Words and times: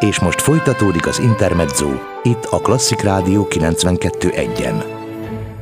És 0.00 0.20
most 0.20 0.40
folytatódik 0.40 1.06
az 1.06 1.18
Intermezzo, 1.18 1.88
itt 2.22 2.44
a 2.44 2.58
Klasszik 2.58 3.00
Rádió 3.00 3.46
92.1-en. 3.50 4.84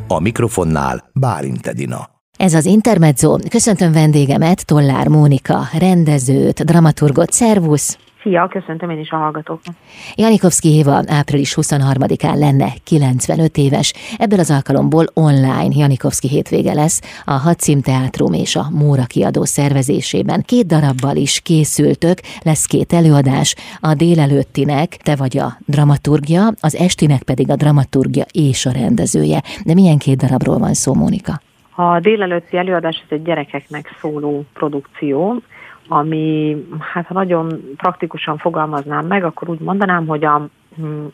A 0.09 0.21
mikrofonnál 0.21 1.11
Bálint 1.12 1.67
Edina. 1.67 2.08
Ez 2.38 2.54
az 2.54 2.64
Intermezzo. 2.64 3.38
Köszöntöm 3.49 3.92
vendégemet, 3.92 4.67
Tollár 4.67 5.08
Mónika, 5.08 5.68
rendezőt, 5.78 6.64
dramaturgot. 6.64 7.33
Szervusz! 7.33 7.99
Szia, 8.27 8.48
köszöntöm 8.48 8.91
én 8.91 8.98
is 8.98 9.11
a 9.11 9.16
hallgatóknak. 9.16 9.75
Janikovszki 10.14 10.69
Éva 10.69 11.03
április 11.07 11.55
23-án 11.61 12.39
lenne 12.39 12.69
95 12.84 13.57
éves. 13.57 13.93
Ebből 14.19 14.39
az 14.39 14.51
alkalomból 14.51 15.05
online 15.14 15.75
Janikovszki 15.77 16.29
hétvége 16.29 16.75
lesz 16.75 17.23
a 17.25 17.33
Hadcím 17.33 17.80
Teátrum 17.80 18.33
és 18.33 18.57
a 18.57 18.70
Móra 18.70 19.05
kiadó 19.05 19.45
szervezésében. 19.45 20.43
Két 20.43 20.66
darabbal 20.66 21.16
is 21.16 21.41
készültök, 21.41 22.19
lesz 22.43 22.65
két 22.65 22.93
előadás, 22.93 23.55
a 23.80 23.95
délelőttinek 23.95 24.88
te 24.88 25.16
vagy 25.16 25.38
a 25.38 25.48
dramaturgia, 25.66 26.52
az 26.61 26.77
estinek 26.77 27.23
pedig 27.23 27.51
a 27.51 27.56
dramaturgia 27.56 28.24
és 28.33 28.66
a 28.66 28.73
rendezője. 28.73 29.43
De 29.65 29.74
milyen 29.74 29.98
két 29.98 30.16
darabról 30.16 30.59
van 30.59 30.74
szó, 30.74 30.95
Mónika? 30.95 31.41
A 31.74 32.01
délelőtti 32.01 32.56
előadás 32.56 32.97
ez 32.97 33.16
egy 33.16 33.23
gyerekeknek 33.23 33.97
szóló 34.01 34.45
produkció, 34.55 35.43
ami, 35.89 36.57
hát 36.79 37.07
ha 37.07 37.15
nagyon 37.15 37.61
praktikusan 37.77 38.39
fogalmaznám 38.39 39.07
meg, 39.07 39.25
akkor 39.25 39.49
úgy 39.49 39.61
mondanám, 39.61 40.07
hogy 40.07 40.25
a, 40.25 40.35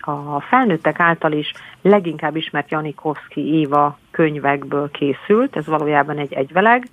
a 0.00 0.40
felnőttek 0.40 1.00
által 1.00 1.32
is 1.32 1.52
leginkább 1.82 2.36
ismert 2.36 2.70
Janikovszki 2.70 3.54
Éva 3.54 3.98
könyvekből 4.10 4.90
készült, 4.90 5.56
ez 5.56 5.66
valójában 5.66 6.18
egy 6.18 6.32
egyveleg, 6.32 6.88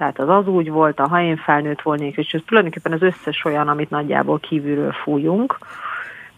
tehát 0.00 0.18
az 0.18 0.28
az 0.28 0.46
úgy 0.46 0.70
volt, 0.70 1.00
a 1.00 1.08
ha 1.08 1.20
én 1.22 1.36
felnőtt 1.36 1.82
volnék, 1.82 2.16
és 2.16 2.32
ez 2.32 2.40
tulajdonképpen 2.46 2.92
az 2.92 3.02
összes 3.02 3.44
olyan, 3.44 3.68
amit 3.68 3.90
nagyjából 3.90 4.38
kívülről 4.38 4.92
fújunk, 4.92 5.58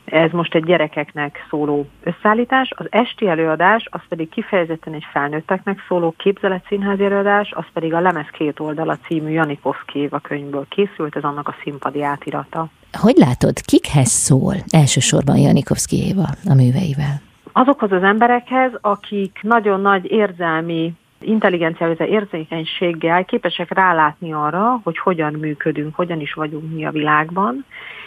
ez 0.04 0.30
most 0.30 0.54
egy 0.54 0.64
gyerekeknek 0.64 1.46
szóló 1.50 1.86
összeállítás, 2.02 2.72
az 2.76 2.86
esti 2.90 3.28
előadás, 3.28 3.88
az 3.90 4.00
pedig 4.08 4.28
kifejezetten 4.28 4.92
egy 4.92 5.06
felnőtteknek 5.12 5.84
szóló 5.88 6.14
képzeletszínházi 6.16 7.04
előadás, 7.04 7.52
az 7.52 7.64
pedig 7.72 7.94
a 7.94 8.00
Lemez 8.00 8.28
két 8.32 8.60
oldala 8.60 8.96
című 8.96 9.30
Janikovszki 9.30 9.98
Éva 9.98 10.18
könyvből 10.18 10.66
készült, 10.68 11.16
ez 11.16 11.22
annak 11.22 11.48
a 11.48 11.54
színpadi 11.62 12.02
átirata. 12.02 12.66
Hogy 12.92 13.16
látod, 13.16 13.60
kikhez 13.60 14.10
szól 14.10 14.54
elsősorban 14.70 15.36
Janikovszki 15.36 15.96
Éva 16.06 16.28
a 16.48 16.54
műveivel? 16.54 17.20
Azokhoz 17.52 17.92
az 17.92 18.02
emberekhez, 18.02 18.72
akik 18.80 19.38
nagyon 19.42 19.80
nagy 19.80 20.10
érzelmi 20.10 20.92
intelligenciával, 21.20 22.06
érzékenységgel 22.06 23.24
képesek 23.24 23.74
rálátni 23.74 24.32
arra, 24.32 24.80
hogy 24.84 24.98
hogyan 24.98 25.32
működünk, 25.32 25.94
hogyan 25.94 26.20
is 26.20 26.32
vagyunk 26.32 26.74
mi 26.74 26.84
a 26.84 26.90
világban, 26.90 27.64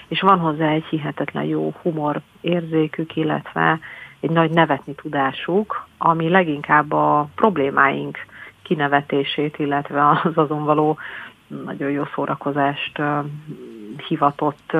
és 0.08 0.22
van 0.22 0.40
hozzá 0.40 0.70
egy 0.70 0.86
hihetetlen 0.86 1.44
jó 1.44 1.74
humor 1.82 2.22
érzékük, 2.42 3.16
illetve 3.16 3.80
egy 4.20 4.30
nagy 4.30 4.52
nevetni 4.52 4.96
tudásuk, 4.96 5.88
ami 5.98 6.30
leginkább 6.30 6.92
a 6.92 7.30
problémáink 7.36 8.18
kinevetését, 8.62 9.60
illetve 9.60 10.10
az 10.10 10.38
azon 10.38 10.64
való 10.64 10.98
nagyon 11.48 11.92
jó 11.92 12.04
szórakozást 12.16 13.02
hivatott 14.08 14.78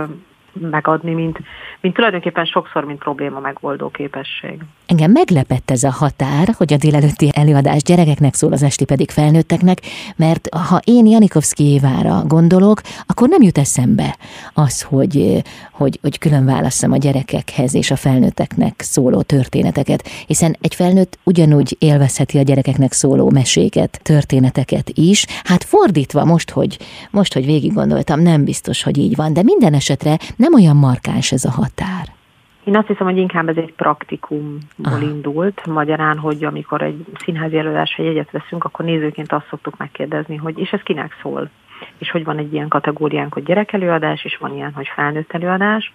megadni, 0.60 1.14
mint, 1.14 1.40
mint 1.82 1.94
tulajdonképpen 1.94 2.46
sokszor, 2.46 2.84
mint 2.86 3.00
probléma 3.00 3.40
megoldó 3.40 3.90
képesség. 3.90 4.60
Engem 4.86 5.12
meglepett 5.12 5.72
ez 5.72 5.84
a 5.84 5.92
határ, 5.92 6.48
hogy 6.58 6.74
a 6.74 6.78
délelőtti 6.78 7.30
előadás 7.34 7.84
gyerekeknek 7.84 8.34
szól, 8.34 8.52
az 8.52 8.64
esti 8.64 8.86
pedig 8.86 9.12
felnőtteknek, 9.12 9.78
mert 10.16 10.50
ha 10.70 10.80
én 10.84 11.06
Janikovszki 11.06 11.64
Évára 11.64 12.24
gondolok, 12.28 12.82
akkor 13.06 13.30
nem 13.30 13.42
jut 13.42 13.58
eszembe 13.58 14.18
az, 14.54 14.82
hogy, 14.82 15.42
hogy, 15.72 16.00
hogy 16.02 16.18
külön 16.18 16.46
válasszam 16.46 16.92
a 16.92 16.98
gyerekekhez 16.98 17.76
és 17.76 17.92
a 17.92 17.96
felnőtteknek 17.96 18.82
szóló 18.82 19.22
történeteket, 19.22 20.08
hiszen 20.28 20.56
egy 20.62 20.76
felnőtt 20.76 21.20
ugyanúgy 21.24 21.76
élvezheti 21.80 22.38
a 22.38 22.42
gyerekeknek 22.42 22.92
szóló 22.92 23.30
meséket, 23.30 24.00
történeteket 24.04 24.90
is. 24.94 25.26
Hát 25.44 25.64
fordítva 25.64 26.26
most, 26.26 26.52
hogy, 26.52 26.78
most, 27.12 27.34
hogy 27.34 27.46
végig 27.46 27.74
gondoltam, 27.74 28.22
nem 28.22 28.44
biztos, 28.44 28.84
hogy 28.84 28.98
így 28.98 29.16
van, 29.16 29.34
de 29.34 29.44
minden 29.44 29.74
esetre 29.74 30.18
nem 30.36 30.45
olyan 30.54 30.76
markáns 30.76 31.32
ez 31.32 31.46
a 31.46 31.52
határ. 31.52 32.14
Én 32.64 32.78
azt 32.78 32.88
hiszem, 32.88 33.06
hogy 33.06 33.18
inkább 33.18 33.50
ez 33.50 33.58
egy 33.58 33.74
praktikumból 33.74 34.60
Aha. 34.84 35.02
indult, 35.02 35.66
magyarán, 35.66 36.18
hogy 36.18 36.44
amikor 36.44 36.82
egy 36.82 37.06
színházi 37.24 37.58
előadásra 37.58 38.04
jegyet 38.04 38.32
veszünk, 38.32 38.64
akkor 38.64 38.86
nézőként 38.86 39.32
azt 39.32 39.48
szoktuk 39.50 39.78
megkérdezni, 39.78 40.36
hogy 40.36 40.60
és 40.60 40.70
ez 40.72 40.82
kinek 40.84 41.18
szól? 41.22 41.50
És 41.98 42.12
hogy 42.12 42.24
van 42.24 42.38
egy 42.38 42.54
ilyen 42.54 42.68
kategóriánk, 42.68 43.34
hogy 43.34 43.44
gyerekelőadás, 43.44 44.24
és 44.24 44.38
van 44.38 44.56
ilyen, 44.56 44.74
hogy 44.74 44.88
felnőtt 44.96 45.32
előadás, 45.32 45.92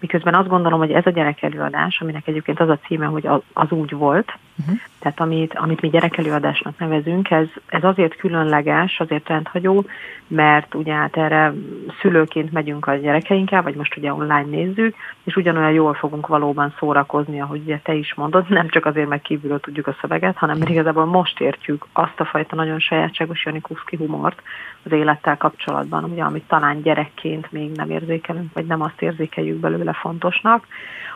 miközben 0.00 0.34
azt 0.34 0.48
gondolom, 0.48 0.78
hogy 0.78 0.90
ez 0.90 1.06
a 1.06 1.10
gyerekelőadás, 1.10 2.00
aminek 2.00 2.26
egyébként 2.26 2.60
az 2.60 2.68
a 2.68 2.78
címe, 2.86 3.06
hogy 3.06 3.26
az, 3.26 3.40
az 3.52 3.70
úgy 3.70 3.90
volt, 3.90 4.38
uh-huh. 4.58 4.78
Tehát 5.00 5.20
amit, 5.20 5.54
amit 5.54 5.80
mi 5.80 5.88
gyerekelőadásnak 5.88 6.78
nevezünk, 6.78 7.30
ez, 7.30 7.46
ez 7.66 7.84
azért 7.84 8.16
különleges, 8.16 9.00
azért 9.00 9.28
rendhagyó, 9.28 9.84
mert 10.26 10.74
ugye 10.74 10.92
hát 10.92 11.16
erre 11.16 11.52
szülőként 12.00 12.52
megyünk 12.52 12.86
a 12.86 12.94
gyerekeinkkel, 12.94 13.62
vagy 13.62 13.74
most 13.74 13.96
ugye 13.96 14.12
online 14.12 14.46
nézzük, 14.50 14.94
és 15.24 15.36
ugyanolyan 15.36 15.72
jól 15.72 15.94
fogunk 15.94 16.26
valóban 16.26 16.74
szórakozni, 16.78 17.40
ahogy 17.40 17.60
ugye 17.64 17.80
te 17.82 17.94
is 17.94 18.14
mondod, 18.14 18.48
nem 18.48 18.68
csak 18.68 18.86
azért, 18.86 19.08
mert 19.08 19.22
kívülről 19.22 19.60
tudjuk 19.60 19.86
a 19.86 19.96
szöveget, 20.00 20.36
hanem 20.36 20.58
mert 20.58 20.70
igazából 20.70 21.04
most 21.04 21.40
értjük 21.40 21.86
azt 21.92 22.20
a 22.20 22.24
fajta 22.24 22.56
nagyon 22.56 22.78
sajátságos 22.78 23.44
Janikuszki 23.44 23.96
humort 23.96 24.42
az 24.84 24.92
élettel 24.92 25.36
kapcsolatban, 25.36 26.04
ugye, 26.04 26.22
amit 26.22 26.48
talán 26.48 26.82
gyerekként 26.82 27.52
még 27.52 27.70
nem 27.70 27.90
érzékelünk, 27.90 28.52
vagy 28.52 28.66
nem 28.66 28.82
azt 28.82 29.02
érzékeljük 29.02 29.60
belőle 29.60 29.92
fontosnak. 29.92 30.66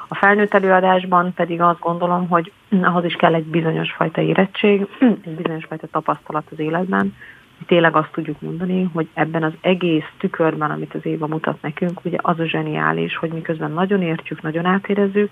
A 0.08 0.14
felnőtt 0.14 0.54
előadásban 0.54 1.32
pedig 1.34 1.60
azt 1.60 1.80
gondolom, 1.80 2.28
hogy 2.28 2.52
ahhoz 2.82 3.04
is 3.04 3.14
kell 3.14 3.34
egy 3.34 3.44
bizonyos 3.44 3.73
fajta 3.96 4.20
érettség, 4.20 4.86
egy 5.24 5.34
bizonyos 5.34 5.64
fajta 5.64 5.86
tapasztalat 5.86 6.44
az 6.50 6.58
életben, 6.58 7.14
tényleg 7.66 7.96
azt 7.96 8.12
tudjuk 8.12 8.40
mondani, 8.40 8.90
hogy 8.92 9.08
ebben 9.14 9.42
az 9.42 9.52
egész 9.60 10.08
tükörben, 10.18 10.70
amit 10.70 10.94
az 10.94 11.06
Éva 11.06 11.26
mutat 11.26 11.62
nekünk, 11.62 12.04
ugye 12.04 12.16
az 12.20 12.38
a 12.38 12.46
zseniális, 12.46 13.16
hogy 13.16 13.30
miközben 13.30 13.70
nagyon 13.70 14.02
értjük, 14.02 14.42
nagyon 14.42 14.64
átérezzük, 14.64 15.30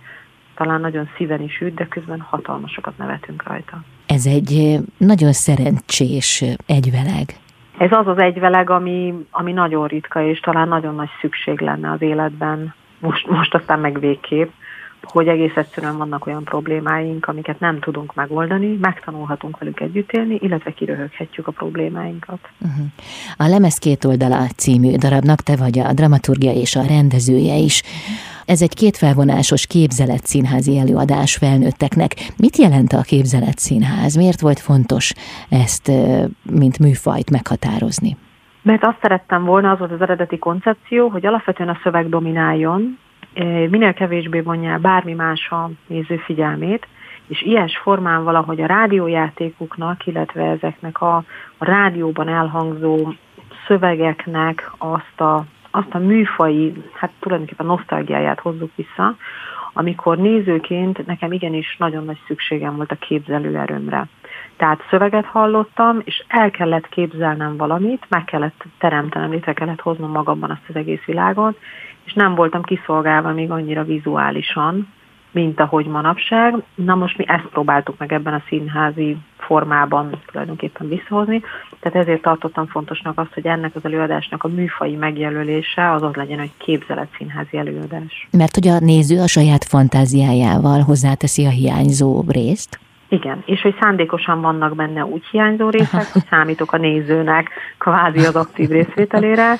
talán 0.55 0.81
nagyon 0.81 1.09
szíven 1.17 1.43
is 1.43 1.61
üt, 1.61 1.75
de 1.75 1.87
közben 1.87 2.21
hatalmasokat 2.21 2.99
nevetünk 2.99 3.43
rajta. 3.43 3.83
Ez 4.07 4.27
egy 4.27 4.79
nagyon 4.97 5.33
szerencsés 5.33 6.45
egyveleg. 6.67 7.37
Ez 7.79 7.93
az 7.93 8.07
az 8.07 8.19
egyveleg, 8.19 8.71
ami, 8.71 9.15
ami 9.31 9.53
nagyon 9.53 9.87
ritka, 9.87 10.23
és 10.23 10.41
talán 10.41 10.69
nagyon 10.69 10.95
nagy 10.95 11.09
szükség 11.21 11.61
lenne 11.61 11.91
az 11.91 12.03
életben, 12.03 12.75
most, 12.99 13.27
most 13.27 13.55
aztán 13.55 13.81
meg 13.81 14.01
végképp, 14.01 14.51
hogy 15.03 15.29
egész 15.29 15.57
egyszerűen 15.57 15.97
vannak 15.97 16.27
olyan 16.27 16.45
problémáink, 16.45 17.27
amiket 17.27 17.61
nem 17.61 17.81
tudunk 17.81 18.15
megoldani, 18.15 18.79
megtanulhatunk 18.81 19.59
velük 19.59 19.81
együtt 19.81 20.13
élni, 20.13 20.39
illetve 20.41 20.73
kiröhöghetjük 20.73 21.47
a 21.47 21.53
problémáinkat. 21.53 22.39
Uh-huh. 22.61 22.87
A 23.37 23.47
Lemez 23.49 23.79
két 23.79 24.05
oldala 24.05 24.47
című 24.57 24.97
darabnak 24.97 25.41
te 25.41 25.57
vagy 25.57 25.79
a 25.79 25.93
dramaturgia 25.93 26.53
és 26.53 26.77
a 26.77 26.87
rendezője 26.87 27.57
is. 27.57 27.83
Ez 28.45 28.63
egy 28.63 28.75
kétfelvonásos 28.75 29.67
képzeletszínházi 29.67 30.79
előadás 30.79 31.37
felnőtteknek. 31.37 32.15
Mit 32.37 32.57
jelent 32.57 32.93
a 32.93 33.01
képzeletszínház? 33.01 34.17
Miért 34.17 34.41
volt 34.41 34.61
fontos 34.61 35.13
ezt, 35.49 35.91
mint 36.51 36.79
műfajt 36.79 37.31
meghatározni? 37.31 38.17
Mert 38.63 38.85
azt 38.85 38.99
szerettem 39.01 39.45
volna, 39.45 39.71
az 39.71 39.79
volt 39.79 39.93
az 39.93 40.01
eredeti 40.01 40.39
koncepció, 40.39 41.09
hogy 41.09 41.27
alapvetően 41.27 41.69
a 41.69 41.81
szöveg 41.83 42.09
domináljon, 42.09 42.99
minél 43.71 43.93
kevésbé 43.93 44.41
vonja 44.41 44.79
bármi 44.79 45.13
más 45.13 45.51
a 45.51 45.71
néző 45.87 46.17
figyelmét, 46.17 46.87
és 47.27 47.43
ilyes 47.43 47.77
formán 47.77 48.25
valahogy 48.25 48.61
a 48.61 48.67
rádiójátékuknak, 48.67 50.07
illetve 50.07 50.43
ezeknek 50.43 51.01
a, 51.01 51.17
a 51.59 51.65
rádióban 51.65 52.29
elhangzó 52.29 53.13
szövegeknek 53.67 54.71
azt 54.79 55.21
a, 55.21 55.45
azt 55.71 55.95
a 55.95 55.99
műfai, 55.99 56.73
hát 56.95 57.11
tulajdonképpen 57.21 57.67
nosztalgiáját 57.67 58.41
hozzuk 58.41 58.71
vissza, 58.75 59.17
amikor 59.73 60.19
nézőként 60.19 61.07
nekem 61.07 61.33
igenis 61.33 61.77
nagyon 61.79 62.05
nagy 62.05 62.19
szükségem 62.27 62.77
volt 62.77 62.91
a 62.91 62.97
képzelőerőmre. 62.97 64.09
Tehát 64.63 64.87
szöveget 64.91 65.25
hallottam, 65.25 66.01
és 66.05 66.25
el 66.29 66.51
kellett 66.51 66.89
képzelnem 66.89 67.57
valamit, 67.57 68.07
meg 68.09 68.25
kellett 68.25 68.65
teremtenem, 68.79 69.31
létre 69.31 69.53
kellett 69.53 69.81
hoznom 69.81 70.11
magamban 70.11 70.51
azt 70.51 70.69
az 70.69 70.77
egész 70.77 71.05
világot, 71.07 71.59
és 72.05 72.13
nem 72.13 72.35
voltam 72.35 72.63
kiszolgálva 72.63 73.33
még 73.33 73.51
annyira 73.51 73.85
vizuálisan, 73.85 74.89
mint 75.31 75.61
ahogy 75.61 75.87
manapság. 75.87 76.55
Na 76.75 76.95
most 76.95 77.19
mi 77.19 77.25
ezt 77.29 77.47
próbáltuk 77.47 77.99
meg 77.99 78.13
ebben 78.13 78.35
a 78.35 78.43
színházi 78.49 79.17
formában 79.39 80.21
tulajdonképpen 80.27 80.89
visszahozni, 80.89 81.43
tehát 81.81 81.99
ezért 81.99 82.23
tartottam 82.23 82.67
fontosnak 82.67 83.19
azt, 83.19 83.35
hogy 83.35 83.47
ennek 83.47 83.75
az 83.75 83.85
előadásnak 83.85 84.45
a 84.45 84.49
műfai 84.49 84.95
megjelölése 84.95 85.93
az 85.93 86.03
az 86.03 86.15
legyen, 86.15 86.39
hogy 86.39 86.53
képzelet 86.57 87.09
színházi 87.17 87.57
előadás. 87.57 88.29
Mert 88.31 88.55
hogy 88.55 88.69
a 88.69 88.79
néző 88.79 89.21
a 89.21 89.27
saját 89.27 89.65
fantáziájával 89.65 90.81
hozzáteszi 90.81 91.45
a 91.45 91.51
hiányzó 91.51 92.25
részt? 92.29 92.81
Igen, 93.13 93.43
és 93.45 93.61
hogy 93.61 93.77
szándékosan 93.81 94.41
vannak 94.41 94.75
benne 94.75 95.05
úgy 95.05 95.25
hiányzó 95.31 95.69
részek, 95.69 96.13
hogy 96.13 96.23
számítok 96.31 96.73
a 96.73 96.77
nézőnek 96.77 97.51
kvázi 97.79 98.27
az 98.27 98.37
aktív 98.37 98.71
részvételére, 98.71 99.57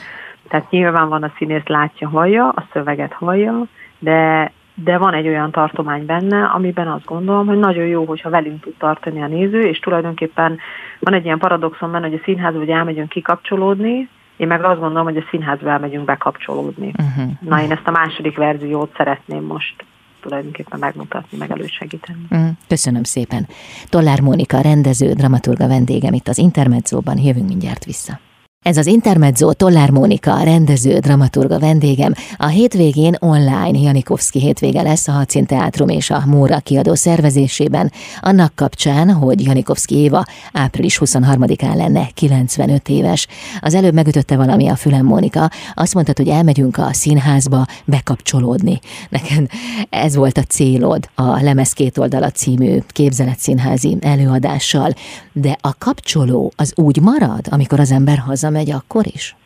Tehát 0.49 0.71
nyilván 0.71 1.09
van 1.09 1.23
a 1.23 1.33
színész 1.37 1.67
látja, 1.67 2.09
hallja, 2.09 2.49
a 2.49 2.65
szöveget 2.73 3.13
hallja, 3.13 3.67
de 3.99 4.53
de 4.75 4.99
van 4.99 5.15
egy 5.15 5.27
olyan 5.27 5.51
tartomány 5.51 6.07
benne, 6.07 6.45
amiben 6.45 6.89
azt 6.89 7.05
gondolom, 7.05 7.47
hogy 7.47 7.59
nagyon 7.59 7.87
jó, 7.87 8.05
hogyha 8.05 8.31
velünk 8.31 8.61
tud 8.61 8.75
tartani 8.79 9.23
a 9.23 9.27
néző, 9.27 9.61
és 9.61 9.79
tulajdonképpen 9.79 10.59
van 10.99 11.15
egy 11.15 11.25
ilyen 11.25 11.39
paradoxon 11.39 11.91
benne, 11.93 12.07
hogy 12.07 12.19
a 12.19 12.23
színházba 12.25 12.59
hogy 12.59 12.71
elmegyünk 12.71 13.09
kikapcsolódni, 13.09 14.09
én 14.37 14.47
meg 14.47 14.65
azt 14.65 14.81
gondolom, 14.81 15.05
hogy 15.05 15.17
a 15.17 15.27
színházba 15.31 15.71
elmegyünk 15.71 16.05
bekapcsolódni. 16.05 16.93
Uh-huh. 16.99 17.33
Na, 17.41 17.61
én 17.61 17.71
ezt 17.71 17.89
a 17.89 17.91
második 17.91 18.37
verziót 18.37 18.95
szeretném 18.97 19.43
most 19.43 19.85
tulajdonképpen 20.23 20.79
megmutatni, 20.79 21.39
meg 21.39 21.51
elősegíteni. 21.51 22.27
Uh-huh. 22.31 22.49
Köszönöm 22.69 23.03
szépen. 23.03 23.49
Tollár 23.89 24.21
Mónika, 24.21 24.61
rendező, 24.61 25.13
dramaturga 25.13 25.69
vendégem 25.69 26.13
itt 26.13 26.29
az 26.29 26.39
Intermedzóban, 26.39 27.19
jövünk 27.19 27.49
mindjárt 27.49 27.85
vissza. 27.85 28.21
Ez 28.63 28.77
az 28.77 28.87
Intermezzo 28.87 29.53
Tollár 29.53 29.91
Mónika, 29.91 30.43
rendező, 30.43 30.99
dramaturga 30.99 31.59
vendégem. 31.59 32.15
A 32.37 32.47
hétvégén 32.47 33.17
online 33.19 33.79
Janikovszki 33.79 34.41
hétvége 34.41 34.83
lesz 34.83 35.09
a 35.09 35.13
Hadszín 35.13 35.47
Teátrum 35.47 35.89
és 35.89 36.11
a 36.11 36.23
Móra 36.27 36.59
kiadó 36.59 36.95
szervezésében. 36.95 37.93
Annak 38.21 38.53
kapcsán, 38.55 39.13
hogy 39.13 39.45
Janikovszki 39.45 39.97
Éva 39.97 40.25
április 40.53 40.99
23-án 41.05 41.77
lenne 41.77 42.09
95 42.15 42.89
éves. 42.89 43.27
Az 43.61 43.75
előbb 43.75 43.95
megütötte 43.95 44.37
valami 44.37 44.69
a 44.69 44.77
fülem 44.77 45.05
Mónika. 45.05 45.51
Azt 45.75 45.95
mondtad, 45.95 46.17
hogy 46.17 46.29
elmegyünk 46.29 46.79
a 46.79 46.93
színházba 46.93 47.67
bekapcsolódni. 47.85 48.81
Neked 49.09 49.47
ez 49.91 50.17
volt 50.17 50.39
a 50.39 50.43
célod 50.43 51.09
a 51.15 51.43
Lemez 51.43 51.73
két 51.73 51.99
oldala 51.99 52.31
című 52.31 52.79
képzeletszínházi 52.89 53.97
előadással. 54.01 54.93
De 55.33 55.59
a 55.61 55.75
kapcsoló 55.79 56.53
az 56.57 56.73
úgy 56.77 57.01
marad, 57.01 57.47
amikor 57.51 57.81
az 57.81 57.91
ember 57.91 58.19
haza 58.19 58.51
megy 58.53 58.71
akkor 58.71 59.07
is? 59.07 59.37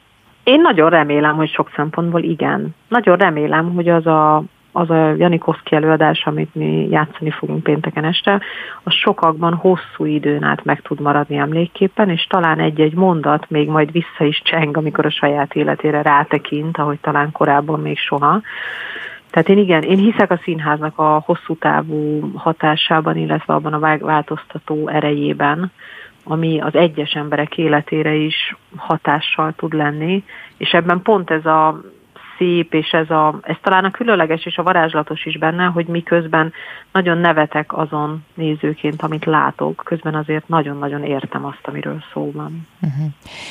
Én 0.45 0.61
nagyon 0.61 0.91
remélem, 0.91 1.37
hogy 1.37 1.51
sok 1.51 1.71
szempontból 1.77 2.23
igen. 2.23 2.75
Nagyon 2.89 3.17
remélem, 3.17 3.75
hogy 3.75 3.89
az 3.89 4.07
a, 4.07 4.43
az 4.73 4.91
a 4.91 5.15
Janikovszki 5.15 5.75
előadás, 5.75 6.23
amit 6.25 6.55
mi 6.55 6.89
játszani 6.91 7.31
fogunk 7.31 7.63
pénteken 7.63 8.05
este, 8.05 8.41
az 8.83 8.93
sokakban 8.93 9.55
hosszú 9.55 10.05
időn 10.05 10.43
át 10.43 10.65
meg 10.65 10.81
tud 10.83 11.01
maradni 11.01 11.37
emlékképpen, 11.37 12.11
és 12.11 12.27
talán 12.27 12.59
egy-egy 12.59 12.95
mondat 12.95 13.51
még 13.51 13.69
majd 13.69 13.93
vissza 13.93 14.25
is 14.25 14.43
cseng, 14.45 14.77
amikor 14.77 15.07
a 15.07 15.11
saját 15.11 15.55
életére 15.55 16.03
rátekint, 16.03 16.79
ahogy 16.79 16.99
talán 17.01 17.33
korábban 17.33 17.81
még 17.81 17.99
soha. 17.99 18.41
Tehát 19.31 19.49
én 19.49 19.59
igen, 19.59 19.83
én 19.83 19.99
hiszek 19.99 20.31
a 20.31 20.41
színháznak 20.43 20.99
a 20.99 21.23
hosszú 21.25 21.57
távú 21.57 22.31
hatásában, 22.35 23.17
illetve 23.17 23.55
abban 23.55 23.73
a 23.73 23.99
változtató 23.99 24.89
erejében, 24.89 25.71
ami 26.29 26.61
az 26.61 26.75
egyes 26.75 27.13
emberek 27.13 27.59
életére 27.59 28.15
is 28.15 28.57
hatással 28.77 29.53
tud 29.57 29.73
lenni, 29.73 30.25
és 30.57 30.71
ebben 30.71 31.03
pont 31.03 31.31
ez 31.31 31.47
a 31.47 31.81
szép, 32.39 32.75
és 32.75 32.91
ez, 32.91 33.11
a, 33.11 33.39
ez 33.43 33.57
talán 33.63 33.85
a 33.85 33.91
különleges 33.91 34.47
és 34.47 34.57
a 34.57 34.63
varázslatos 34.63 35.25
is 35.25 35.39
benne, 35.39 35.65
hogy 35.65 35.87
miközben 35.87 36.53
nagyon 36.93 37.19
nevetek 37.19 37.77
azon 37.77 38.25
nézőként, 38.35 39.03
amit 39.03 39.25
látok, 39.25 39.83
közben 39.85 40.15
azért 40.15 40.49
nagyon-nagyon 40.49 41.05
értem 41.05 41.45
azt, 41.45 41.61
amiről 41.63 42.03
szó 42.13 42.31
van. 42.35 42.67
Uh-huh. 42.83 43.07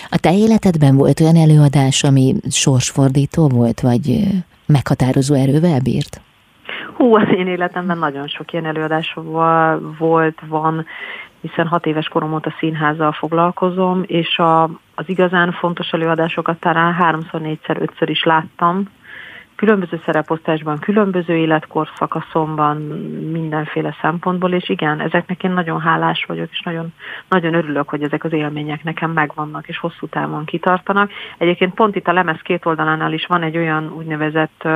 A 0.10 0.18
te 0.18 0.34
életedben 0.34 0.96
volt 0.96 1.20
olyan 1.20 1.36
előadás, 1.36 2.04
ami 2.04 2.36
sorsfordító 2.50 3.48
volt, 3.48 3.82
vagy 3.82 4.24
meghatározó 4.66 5.36
erővel 5.36 5.80
bírt? 5.80 6.22
Hú, 6.96 7.16
az 7.16 7.28
én 7.36 7.48
életemben 7.48 7.98
nagyon 7.98 8.28
sok 8.28 8.54
ilyen 8.54 8.66
előadás 8.66 9.18
volt, 9.98 10.40
van, 10.48 10.86
hiszen 11.48 11.68
hat 11.68 11.86
éves 11.86 12.08
korom 12.08 12.34
óta 12.34 12.54
színházzal 12.60 13.12
foglalkozom, 13.12 14.04
és 14.06 14.38
a, 14.38 14.64
az 14.96 15.06
igazán 15.06 15.52
fontos 15.52 15.90
előadásokat 15.90 16.60
talán 16.60 16.94
háromszor, 16.94 17.42
négyszer, 17.42 17.78
ötször 17.82 18.10
is 18.10 18.24
láttam, 18.24 18.90
különböző 19.56 20.02
szereposztásban, 20.06 20.80
különböző 20.80 21.36
életkorszakaszomban, 21.36 22.78
mindenféle 23.32 23.98
szempontból, 24.02 24.52
és 24.52 24.70
igen, 24.70 25.00
ezeknek 25.00 25.44
én 25.44 25.52
nagyon 25.52 25.80
hálás 25.80 26.26
vagyok, 26.28 26.48
és 26.52 26.62
nagyon, 26.62 26.94
nagyon 27.30 27.54
örülök, 27.54 27.90
hogy 27.90 28.04
ezek 28.04 28.24
az 28.24 28.34
élmények 28.34 28.84
nekem 28.84 29.12
megvannak, 29.12 29.68
és 29.68 29.78
hosszú 29.78 30.08
távon 30.08 30.46
kitartanak. 30.46 31.12
Egyébként 31.38 31.74
pont 31.74 31.96
itt 31.96 32.08
a 32.08 32.14
lemez 32.14 32.40
két 32.42 32.66
oldalánál 32.66 33.14
is 33.14 33.26
van 33.26 33.42
egy 33.42 33.58
olyan 33.58 33.94
úgynevezett 33.98 34.68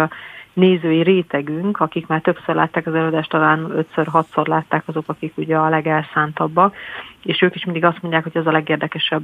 nézői 0.53 1.01
rétegünk, 1.01 1.79
akik 1.79 2.07
már 2.07 2.21
többször 2.21 2.55
látták 2.55 2.87
az 2.87 2.93
előadást, 2.93 3.29
talán 3.29 3.71
ötször, 3.71 4.07
hatszor 4.07 4.47
látták 4.47 4.83
azok, 4.85 5.03
akik 5.07 5.37
ugye 5.37 5.57
a 5.57 5.69
legelszántabbak, 5.69 6.75
és 7.23 7.41
ők 7.41 7.55
is 7.55 7.65
mindig 7.65 7.83
azt 7.83 8.01
mondják, 8.01 8.23
hogy 8.23 8.37
az 8.37 8.47
a 8.47 8.51
legérdekesebb 8.51 9.23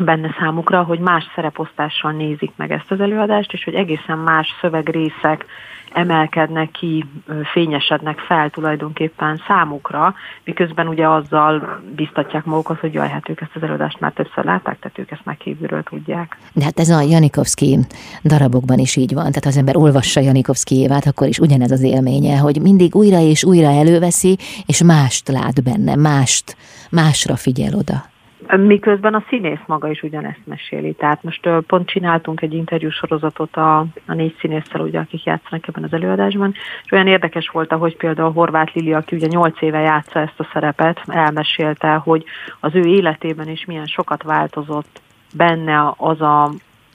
benne 0.00 0.34
számukra, 0.38 0.82
hogy 0.82 0.98
más 0.98 1.30
szereposztással 1.34 2.12
nézik 2.12 2.50
meg 2.56 2.70
ezt 2.70 2.90
az 2.90 3.00
előadást, 3.00 3.52
és 3.52 3.64
hogy 3.64 3.74
egészen 3.74 4.18
más 4.18 4.54
szövegrészek 4.60 5.46
emelkednek 5.92 6.70
ki, 6.70 7.04
fényesednek 7.52 8.18
fel 8.18 8.50
tulajdonképpen 8.50 9.42
számukra, 9.46 10.14
miközben 10.44 10.88
ugye 10.88 11.08
azzal 11.08 11.80
biztatják 11.96 12.44
magukat, 12.44 12.78
hogy 12.78 12.94
jaj, 12.94 13.08
hát 13.08 13.28
ők 13.28 13.40
ezt 13.40 13.50
az 13.54 13.62
előadást 13.62 14.00
már 14.00 14.12
többször 14.12 14.44
látták, 14.44 14.78
tehát 14.78 14.98
ők 14.98 15.10
ezt 15.10 15.24
már 15.24 15.36
kívülről 15.36 15.82
tudják. 15.82 16.38
De 16.52 16.64
hát 16.64 16.78
ez 16.78 16.88
a 16.88 17.00
Janikovszki 17.00 17.78
darabokban 18.24 18.78
is 18.78 18.96
így 18.96 19.14
van, 19.14 19.26
tehát 19.26 19.46
az 19.46 19.56
ember 19.56 19.76
olvassa 19.76 20.20
Janikovszki 20.20 20.76
évát, 20.76 21.06
akkor 21.06 21.28
is 21.28 21.38
ugyanez 21.38 21.70
az 21.70 21.82
élménye, 21.82 22.38
hogy 22.38 22.60
mindig 22.62 22.94
újra 22.94 23.20
és 23.20 23.44
újra 23.44 23.70
előveszi, 23.70 24.36
és 24.66 24.82
mást 24.82 25.28
lát 25.28 25.62
benne, 25.62 25.96
mást, 25.96 26.56
másra 26.90 27.36
figyel 27.36 27.74
oda. 27.74 28.16
Miközben 28.56 29.14
a 29.14 29.24
színész 29.28 29.60
maga 29.66 29.90
is 29.90 30.02
ugyanezt 30.02 30.40
meséli. 30.44 30.92
Tehát 30.92 31.22
most 31.22 31.48
pont 31.66 31.88
csináltunk 31.88 32.40
egy 32.40 32.54
interjú 32.54 32.90
sorozatot 32.90 33.56
a, 33.56 33.78
a 34.06 34.14
négy 34.14 34.36
színésszel, 34.40 34.80
ugye, 34.80 34.98
akik 34.98 35.24
játszanak 35.24 35.68
ebben 35.68 35.84
az 35.84 35.92
előadásban, 35.92 36.54
és 36.84 36.92
olyan 36.92 37.06
érdekes 37.06 37.48
volt, 37.48 37.72
hogy 37.72 37.96
például 37.96 38.32
Horváth 38.32 38.74
Lili, 38.74 38.92
aki 38.92 39.16
ugye 39.16 39.26
nyolc 39.26 39.62
éve 39.62 39.80
játsza 39.80 40.20
ezt 40.20 40.40
a 40.40 40.48
szerepet, 40.52 41.02
elmesélte, 41.06 41.94
hogy 41.94 42.24
az 42.60 42.74
ő 42.74 42.80
életében 42.80 43.48
is 43.48 43.64
milyen 43.64 43.86
sokat 43.86 44.22
változott 44.22 45.00
benne 45.34 45.94
az 45.96 46.20
a, 46.20 46.50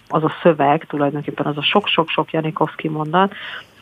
az 0.08 0.24
a 0.24 0.34
szöveg, 0.42 0.86
tulajdonképpen 0.86 1.46
az 1.46 1.58
a 1.58 1.64
sok-sok-sok 1.64 2.32
Janikovszki 2.32 2.90
mondat, 2.90 3.34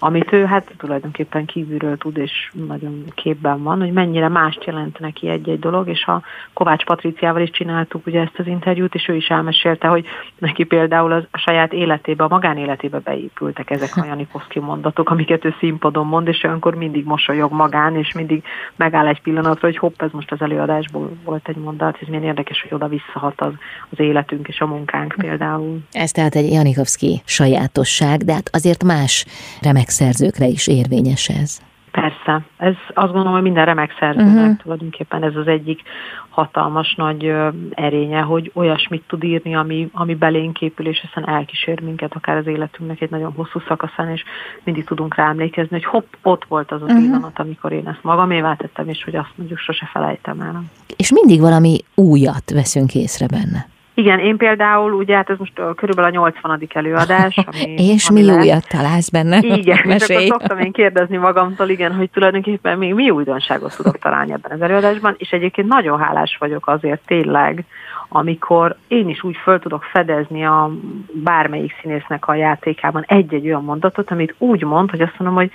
amit 0.03 0.33
ő 0.33 0.45
hát 0.45 0.71
tulajdonképpen 0.77 1.45
kívülről 1.45 1.97
tud, 1.97 2.17
és 2.17 2.51
nagyon 2.67 3.03
képben 3.15 3.63
van, 3.63 3.79
hogy 3.79 3.91
mennyire 3.91 4.27
mást 4.27 4.63
jelent 4.63 4.99
neki 4.99 5.27
egy-egy 5.27 5.59
dolog, 5.59 5.87
és 5.87 6.05
a 6.05 6.21
Kovács 6.53 6.83
Patriciával 6.83 7.41
is 7.41 7.49
csináltuk 7.49 8.05
ugye 8.05 8.19
ezt 8.19 8.39
az 8.39 8.47
interjút, 8.47 8.95
és 8.95 9.07
ő 9.07 9.15
is 9.15 9.27
elmesélte, 9.27 9.87
hogy 9.87 10.05
neki 10.37 10.63
például 10.63 11.11
a 11.11 11.37
saját 11.37 11.73
életébe, 11.73 12.23
a 12.23 12.27
magánéletébe 12.27 12.99
beépültek 12.99 13.69
ezek 13.69 13.97
a 13.97 14.05
Janikovszki 14.05 14.59
mondatok, 14.59 15.09
amiket 15.09 15.45
ő 15.45 15.55
színpadon 15.59 16.05
mond, 16.05 16.27
és 16.27 16.43
olyankor 16.43 16.75
mindig 16.75 17.05
mosolyog 17.05 17.51
magán, 17.51 17.95
és 17.95 18.13
mindig 18.13 18.43
megáll 18.75 19.07
egy 19.07 19.21
pillanatra, 19.21 19.67
hogy 19.67 19.77
hopp, 19.77 20.01
ez 20.01 20.11
most 20.11 20.31
az 20.31 20.41
előadásból 20.41 21.11
volt 21.23 21.47
egy 21.47 21.57
mondat, 21.57 21.97
ez 22.01 22.07
milyen 22.07 22.23
érdekes, 22.23 22.61
hogy 22.61 22.73
oda 22.73 22.87
visszahat 22.87 23.41
az, 23.41 23.53
az 23.89 23.99
életünk 23.99 24.47
és 24.47 24.59
a 24.59 24.65
munkánk 24.65 25.15
például. 25.17 25.79
Ez 25.91 26.11
tehát 26.11 26.35
egy 26.35 26.51
Janikovszki 26.51 27.21
sajátosság, 27.25 28.19
de 28.19 28.33
hát 28.33 28.49
azért 28.51 28.83
más 28.83 29.25
remek 29.61 29.89
szerzőkre 29.91 30.45
is 30.45 30.67
érvényes 30.67 31.29
ez. 31.29 31.61
Persze. 31.91 32.45
Ez 32.57 32.73
azt 32.93 33.11
gondolom, 33.11 33.33
hogy 33.33 33.41
minden 33.41 33.65
remek 33.65 33.95
szerzőnek 33.99 34.35
uh-huh. 34.35 34.57
tulajdonképpen 34.57 35.23
ez 35.23 35.35
az 35.35 35.47
egyik 35.47 35.81
hatalmas 36.29 36.95
nagy 36.95 37.33
erénye, 37.71 38.19
hogy 38.19 38.51
olyasmit 38.53 39.03
tud 39.07 39.23
írni, 39.23 39.55
ami, 39.55 39.89
ami 39.93 40.15
belénk 40.15 40.61
épül, 40.61 40.87
és 40.87 41.01
aztán 41.05 41.29
elkísér 41.29 41.81
minket 41.81 42.13
akár 42.13 42.37
az 42.37 42.47
életünknek 42.47 43.01
egy 43.01 43.09
nagyon 43.09 43.33
hosszú 43.35 43.59
szakaszán, 43.67 44.09
és 44.09 44.23
mindig 44.63 44.83
tudunk 44.83 45.15
rá 45.15 45.29
emlékezni, 45.29 45.69
hogy 45.71 45.85
hopp, 45.85 46.13
ott 46.21 46.45
volt 46.47 46.71
az 46.71 46.81
az 46.81 46.87
uh-huh. 46.87 47.03
pillanat, 47.03 47.39
amikor 47.39 47.71
én 47.71 47.87
ezt 47.87 48.03
magamévá 48.03 48.55
tettem, 48.55 48.89
és 48.89 49.03
hogy 49.03 49.15
azt 49.15 49.31
mondjuk 49.35 49.59
sose 49.59 49.89
felejtem 49.91 50.41
el. 50.41 50.63
És 50.95 51.11
mindig 51.11 51.39
valami 51.39 51.77
újat 51.95 52.51
veszünk 52.51 52.95
észre 52.95 53.27
benne. 53.27 53.67
Igen, 54.01 54.19
én 54.19 54.37
például, 54.37 54.93
ugye 54.93 55.15
hát 55.15 55.29
ez 55.29 55.37
most 55.37 55.61
körülbelül 55.75 56.11
a 56.11 56.13
80. 56.13 56.67
előadás. 56.73 57.37
Ami, 57.51 57.73
és 57.77 58.09
ami 58.09 58.21
mi 58.21 58.31
újat 58.31 58.67
találsz 58.67 59.09
benne? 59.09 59.37
Igen, 59.37 59.79
Mesélj. 59.85 60.23
és 60.23 60.29
akkor 60.29 60.39
szoktam 60.39 60.65
én 60.65 60.71
kérdezni 60.71 61.17
magamtól, 61.17 61.69
igen, 61.69 61.93
hogy 61.93 62.09
tulajdonképpen 62.09 62.77
még 62.77 62.93
mi 62.93 63.09
újdonságot 63.09 63.75
tudok 63.75 63.97
találni 63.97 64.31
ebben 64.31 64.51
az 64.51 64.61
előadásban, 64.61 65.15
és 65.17 65.29
egyébként 65.29 65.67
nagyon 65.67 65.99
hálás 65.99 66.37
vagyok 66.39 66.67
azért 66.67 67.01
tényleg, 67.05 67.65
amikor 68.09 68.75
én 68.87 69.09
is 69.09 69.23
úgy 69.23 69.35
föl 69.43 69.59
tudok 69.59 69.83
fedezni 69.83 70.45
a 70.45 70.71
bármelyik 71.13 71.75
színésznek 71.81 72.27
a 72.27 72.33
játékában 72.33 73.03
egy-egy 73.07 73.45
olyan 73.45 73.63
mondatot, 73.63 74.11
amit 74.11 74.35
úgy 74.37 74.63
mond, 74.63 74.89
hogy 74.89 75.01
azt 75.01 75.15
mondom, 75.17 75.37
hogy 75.37 75.51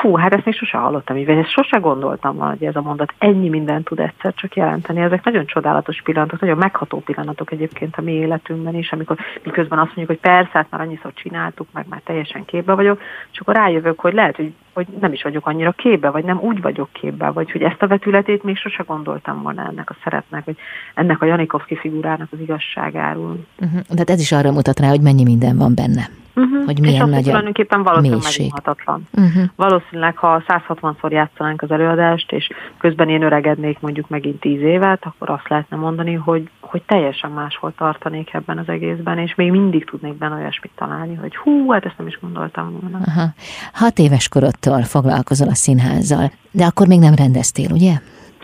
Fú, 0.00 0.14
hát 0.14 0.34
ezt 0.34 0.44
még 0.44 0.54
sose 0.54 0.78
hallottam 0.78 1.16
így, 1.16 1.26
vagy 1.26 1.36
ezt 1.36 1.50
sose 1.50 1.78
gondoltam, 1.78 2.36
hogy 2.36 2.64
ez 2.64 2.76
a 2.76 2.80
mondat 2.80 3.14
ennyi 3.18 3.48
mindent 3.48 3.84
tud 3.84 3.98
egyszer 3.98 4.34
csak 4.34 4.56
jelenteni. 4.56 5.00
Ezek 5.00 5.24
nagyon 5.24 5.46
csodálatos 5.46 6.02
pillanatok, 6.02 6.40
nagyon 6.40 6.56
megható 6.56 7.00
pillanatok 7.00 7.52
egyébként 7.52 7.96
a 7.96 8.02
mi 8.02 8.12
életünkben 8.12 8.74
is, 8.74 8.92
amikor 8.92 9.16
miközben 9.42 9.78
azt 9.78 9.96
mondjuk, 9.96 10.08
hogy 10.08 10.30
persze, 10.30 10.50
hát 10.52 10.66
már 10.70 10.80
annyiszor 10.80 11.12
csináltuk, 11.14 11.66
meg 11.72 11.86
már 11.88 12.00
teljesen 12.04 12.44
képbe 12.44 12.74
vagyok, 12.74 13.00
és 13.32 13.38
akkor 13.38 13.54
rájövök, 13.54 14.00
hogy 14.00 14.14
lehet, 14.14 14.36
hogy, 14.36 14.52
hogy 14.72 14.86
nem 15.00 15.12
is 15.12 15.22
vagyok 15.22 15.46
annyira 15.46 15.72
képbe, 15.72 16.10
vagy 16.10 16.24
nem 16.24 16.40
úgy 16.40 16.60
vagyok 16.60 16.88
képbe, 16.92 17.30
vagy 17.30 17.50
hogy 17.50 17.62
ezt 17.62 17.82
a 17.82 17.86
vetületét 17.86 18.42
még 18.42 18.56
sose 18.56 18.82
gondoltam 18.86 19.42
volna 19.42 19.66
ennek 19.66 19.90
a 19.90 19.96
szerepnek, 20.04 20.44
vagy 20.44 20.56
ennek 20.94 21.22
a 21.22 21.26
Janikovszki 21.26 21.76
figurának 21.76 22.28
az 22.32 22.40
igazságáról. 22.40 23.36
Uh-huh. 23.60 23.80
De 23.88 24.12
ez 24.12 24.20
is 24.20 24.32
arra 24.32 24.52
mutat 24.52 24.80
rá, 24.80 24.88
hogy 24.88 25.00
mennyi 25.00 25.22
minden 25.22 25.56
van 25.56 25.74
benne. 25.74 26.08
Uh-huh. 26.38 26.64
Hogy 26.64 26.80
milyen 26.80 27.06
és 27.06 27.14
nagy 27.14 27.22
tulajdonképpen 27.22 27.82
valószínűleg 27.82 28.22
megunhatatlan. 28.36 29.02
Uh-huh. 29.12 29.42
Valószínűleg, 29.56 30.16
ha 30.16 30.42
160-szor 30.48 31.10
játszanánk 31.10 31.62
az 31.62 31.70
előadást, 31.70 32.32
és 32.32 32.50
közben 32.78 33.08
én 33.08 33.22
öregednék 33.22 33.80
mondjuk 33.80 34.08
megint 34.08 34.40
10 34.40 34.60
évet, 34.60 35.04
akkor 35.04 35.30
azt 35.30 35.48
lehetne 35.48 35.76
mondani, 35.76 36.14
hogy, 36.14 36.50
hogy 36.60 36.82
teljesen 36.82 37.30
máshol 37.30 37.72
tartanék 37.76 38.34
ebben 38.34 38.58
az 38.58 38.68
egészben, 38.68 39.18
és 39.18 39.34
még 39.34 39.50
mindig 39.50 39.84
tudnék 39.84 40.14
benne 40.14 40.34
olyasmit 40.34 40.72
találni, 40.76 41.14
hogy 41.14 41.36
hú, 41.36 41.70
hát 41.70 41.84
ezt 41.84 41.98
nem 41.98 42.06
is 42.06 42.18
gondoltam 42.20 42.78
volna. 42.80 42.98
Aha. 43.06 43.28
Hat 43.72 43.98
éves 43.98 44.28
korodtól 44.28 44.82
foglalkozol 44.82 45.48
a 45.48 45.54
színházzal, 45.54 46.30
de 46.50 46.64
akkor 46.64 46.86
még 46.86 46.98
nem 46.98 47.14
rendeztél, 47.14 47.70
ugye? 47.72 47.92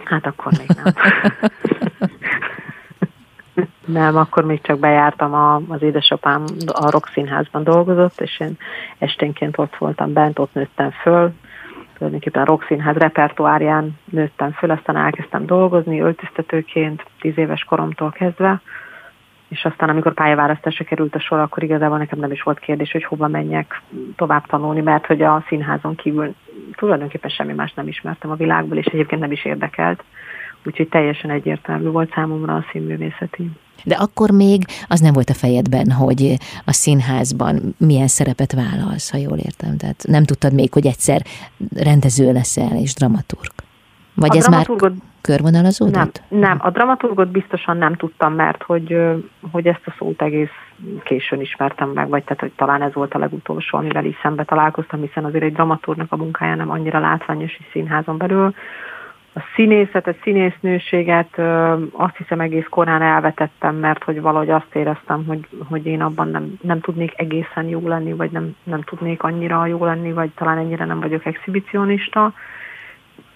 Hát 0.04 0.26
akkor 0.26 0.52
még 0.58 0.68
nem. 0.84 0.94
Nem, 3.84 4.16
akkor 4.16 4.44
még 4.44 4.60
csak 4.60 4.78
bejártam, 4.78 5.34
a, 5.34 5.54
az 5.68 5.82
édesapám 5.82 6.44
a 6.66 6.90
Rock 6.90 7.08
Színházban 7.12 7.64
dolgozott, 7.64 8.20
és 8.20 8.40
én 8.40 8.56
esténként 8.98 9.58
ott 9.58 9.76
voltam 9.76 10.12
bent, 10.12 10.38
ott 10.38 10.54
nőttem 10.54 10.90
föl, 10.90 11.32
tulajdonképpen 11.96 12.42
a 12.42 12.44
Rock 12.44 12.64
Színház 12.66 12.96
repertoárján 12.96 13.98
nőttem 14.04 14.52
föl, 14.52 14.70
aztán 14.70 14.96
elkezdtem 14.96 15.46
dolgozni 15.46 16.00
öltöztetőként, 16.00 17.04
tíz 17.20 17.38
éves 17.38 17.64
koromtól 17.64 18.10
kezdve, 18.10 18.60
és 19.48 19.64
aztán 19.64 19.88
amikor 19.88 20.14
pályaválasztásra 20.14 20.84
került 20.84 21.14
a 21.14 21.20
sor, 21.20 21.38
akkor 21.38 21.62
igazából 21.62 21.98
nekem 21.98 22.18
nem 22.18 22.32
is 22.32 22.42
volt 22.42 22.58
kérdés, 22.58 22.92
hogy 22.92 23.04
hova 23.04 23.28
menjek 23.28 23.82
tovább 24.16 24.46
tanulni, 24.46 24.80
mert 24.80 25.06
hogy 25.06 25.22
a 25.22 25.44
színházon 25.48 25.94
kívül 25.94 26.34
tulajdonképpen 26.76 27.30
semmi 27.30 27.52
más 27.52 27.72
nem 27.72 27.88
ismertem 27.88 28.30
a 28.30 28.34
világból, 28.34 28.76
és 28.76 28.86
egyébként 28.86 29.20
nem 29.20 29.32
is 29.32 29.44
érdekelt. 29.44 30.04
Úgyhogy 30.64 30.88
teljesen 30.88 31.30
egyértelmű 31.30 31.88
volt 31.88 32.12
számomra 32.12 32.54
a 32.54 32.64
színművészeti. 32.70 33.50
De 33.84 33.94
akkor 33.94 34.30
még 34.30 34.64
az 34.88 35.00
nem 35.00 35.12
volt 35.12 35.30
a 35.30 35.34
fejedben, 35.34 35.90
hogy 35.90 36.36
a 36.64 36.72
színházban 36.72 37.74
milyen 37.78 38.08
szerepet 38.08 38.52
vállalsz, 38.52 39.10
ha 39.10 39.18
jól 39.18 39.38
értem. 39.38 39.76
Tehát 39.76 40.04
nem 40.08 40.24
tudtad 40.24 40.52
még, 40.52 40.72
hogy 40.72 40.86
egyszer 40.86 41.22
rendező 41.76 42.32
leszel 42.32 42.76
és 42.76 42.94
dramaturg. 42.94 43.52
Vagy 44.14 44.36
a 44.36 44.36
ez 44.36 44.46
már 44.46 44.66
körvonalazódott? 45.20 46.22
Nem, 46.28 46.40
nem, 46.40 46.58
a 46.60 46.70
dramaturgot 46.70 47.28
biztosan 47.28 47.76
nem 47.76 47.94
tudtam, 47.94 48.32
mert 48.32 48.62
hogy, 48.62 48.96
hogy 49.52 49.66
ezt 49.66 49.82
a 49.84 49.94
szót 49.98 50.22
egész 50.22 50.48
későn 51.04 51.40
ismertem 51.40 51.88
meg, 51.88 52.08
vagy 52.08 52.22
tehát, 52.22 52.40
hogy 52.40 52.52
talán 52.56 52.82
ez 52.82 52.94
volt 52.94 53.14
a 53.14 53.18
legutolsó, 53.18 53.78
amivel 53.78 54.04
is 54.04 54.16
szembe 54.22 54.44
találkoztam, 54.44 55.00
hiszen 55.00 55.24
azért 55.24 55.44
egy 55.44 55.52
dramaturgnak 55.52 56.12
a 56.12 56.16
munkája 56.16 56.54
nem 56.54 56.70
annyira 56.70 56.98
látványos 56.98 57.56
is 57.58 57.66
színházon 57.72 58.16
belül 58.16 58.54
a 59.34 59.40
színészetet, 59.54 60.20
színésznőséget 60.22 61.38
azt 61.92 62.16
hiszem 62.16 62.40
egész 62.40 62.66
korán 62.70 63.02
elvetettem, 63.02 63.76
mert 63.76 64.04
hogy 64.04 64.20
valahogy 64.20 64.50
azt 64.50 64.74
éreztem, 64.74 65.24
hogy, 65.26 65.46
hogy 65.68 65.86
én 65.86 66.02
abban 66.02 66.28
nem, 66.28 66.52
nem 66.62 66.80
tudnék 66.80 67.12
egészen 67.16 67.68
jó 67.68 67.88
lenni, 67.88 68.12
vagy 68.12 68.30
nem, 68.30 68.56
nem 68.62 68.82
tudnék 68.82 69.22
annyira 69.22 69.66
jó 69.66 69.84
lenni, 69.84 70.12
vagy 70.12 70.30
talán 70.30 70.58
ennyire 70.58 70.84
nem 70.84 71.00
vagyok 71.00 71.26
exhibicionista. 71.26 72.32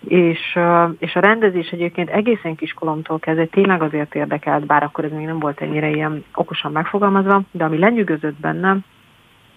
És, 0.08 0.58
és 0.98 1.14
a 1.14 1.20
rendezés 1.20 1.68
egyébként 1.68 2.10
egészen 2.10 2.54
kiskolomtól 2.54 3.18
kezdve 3.18 3.44
tényleg 3.44 3.82
azért 3.82 4.14
érdekelt, 4.14 4.66
bár 4.66 4.82
akkor 4.82 5.04
ez 5.04 5.10
még 5.10 5.26
nem 5.26 5.38
volt 5.38 5.60
ennyire 5.60 5.90
ilyen 5.90 6.24
okosan 6.34 6.72
megfogalmazva, 6.72 7.42
de 7.50 7.64
ami 7.64 7.78
lenyűgözött 7.78 8.40
bennem, 8.40 8.84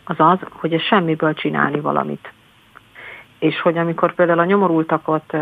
az 0.04 0.16
az, 0.18 0.40
hogy 0.52 0.74
ez 0.74 0.82
semmiből 0.82 1.34
csinálni 1.34 1.80
valamit 1.80 2.34
és 3.42 3.62
hogy 3.62 3.78
amikor 3.78 4.14
például 4.14 4.40
a 4.40 4.46
nyomorultakot 4.46 5.34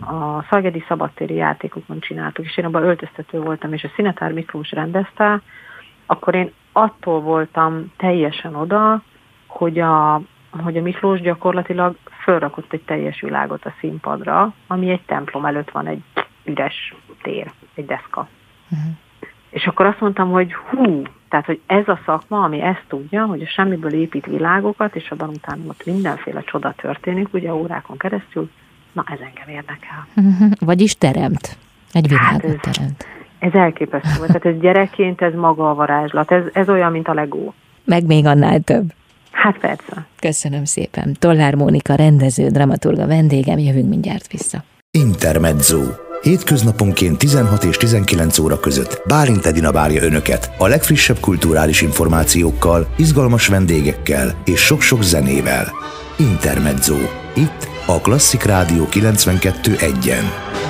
a 0.00 0.44
Szalgedi 0.50 0.84
szabadtéri 0.88 1.34
játékokon 1.34 2.00
csináltuk, 2.00 2.44
és 2.44 2.56
én 2.56 2.64
abban 2.64 2.82
öltöztető 2.82 3.40
voltam, 3.40 3.72
és 3.72 3.84
a 3.84 3.90
Szinetár 3.94 4.32
Miklós 4.32 4.70
rendezte, 4.70 5.40
akkor 6.06 6.34
én 6.34 6.52
attól 6.72 7.20
voltam 7.20 7.92
teljesen 7.96 8.54
oda, 8.54 9.02
hogy 9.46 9.78
a, 9.78 10.20
hogy 10.62 10.76
a 10.76 10.82
Miklós 10.82 11.20
gyakorlatilag 11.20 11.96
fölrakott 12.22 12.72
egy 12.72 12.82
teljes 12.84 13.20
világot 13.20 13.64
a 13.64 13.74
színpadra, 13.80 14.54
ami 14.66 14.90
egy 14.90 15.02
templom 15.06 15.44
előtt 15.44 15.70
van, 15.70 15.86
egy 15.86 16.02
üres 16.44 16.94
tér, 17.22 17.50
egy 17.74 17.86
deszka. 17.86 18.28
Uh-huh. 18.70 18.92
És 19.50 19.66
akkor 19.66 19.86
azt 19.86 20.00
mondtam, 20.00 20.30
hogy 20.30 20.54
hú, 20.54 21.02
tehát, 21.32 21.46
hogy 21.46 21.60
ez 21.66 21.88
a 21.88 22.00
szakma, 22.06 22.42
ami 22.42 22.62
ezt 22.62 22.84
tudja, 22.88 23.24
hogy 23.24 23.42
a 23.42 23.46
semmiből 23.46 23.92
épít 23.92 24.26
világokat, 24.26 24.96
és 24.96 25.10
abban 25.10 25.28
utána 25.28 25.62
ott 25.68 25.84
mindenféle 25.84 26.40
csoda 26.40 26.74
történik, 26.76 27.34
ugye 27.34 27.54
órákon 27.54 27.96
keresztül, 27.96 28.50
na 28.92 29.04
ez 29.06 29.18
engem 29.18 29.48
érdekel. 29.48 30.06
Vagyis 30.70 30.94
teremt. 30.94 31.56
Egy 31.92 32.08
világot 32.08 32.42
hát 32.42 32.44
ez, 32.44 32.72
teremt. 32.72 33.06
Ez 33.38 33.52
elképesztő. 33.52 34.26
Tehát 34.26 34.44
ez 34.44 34.60
gyerekként, 34.60 35.22
ez 35.22 35.34
maga 35.34 35.70
a 35.70 35.74
varázslat. 35.74 36.30
Ez, 36.30 36.42
ez 36.52 36.68
olyan, 36.68 36.92
mint 36.92 37.08
a 37.08 37.14
legó. 37.14 37.54
Meg 37.84 38.06
még 38.06 38.26
annál 38.26 38.60
több. 38.60 38.92
Hát 39.30 39.58
persze. 39.58 40.06
Köszönöm 40.18 40.64
szépen. 40.64 41.16
Tollár 41.18 41.54
Mónika, 41.54 41.94
rendező, 41.94 42.48
dramaturga 42.48 43.06
vendégem, 43.06 43.58
jövünk 43.58 43.88
mindjárt 43.88 44.26
vissza. 44.26 44.64
Intermezzo 44.90 45.80
Hétköznaponként 46.22 47.18
16 47.18 47.64
és 47.64 47.76
19 47.76 48.38
óra 48.38 48.60
között 48.60 49.02
Bálint 49.06 49.46
Edina 49.46 49.72
várja 49.72 50.02
Önöket 50.02 50.50
a 50.58 50.66
legfrissebb 50.66 51.18
kulturális 51.20 51.80
információkkal, 51.80 52.94
izgalmas 52.96 53.46
vendégekkel 53.46 54.42
és 54.44 54.60
sok-sok 54.60 55.02
zenével. 55.02 55.72
Intermezzo. 56.16 56.96
Itt 57.34 57.68
a 57.86 58.00
Klasszik 58.00 58.42
Rádió 58.42 58.88
92.1-en. 58.90 60.61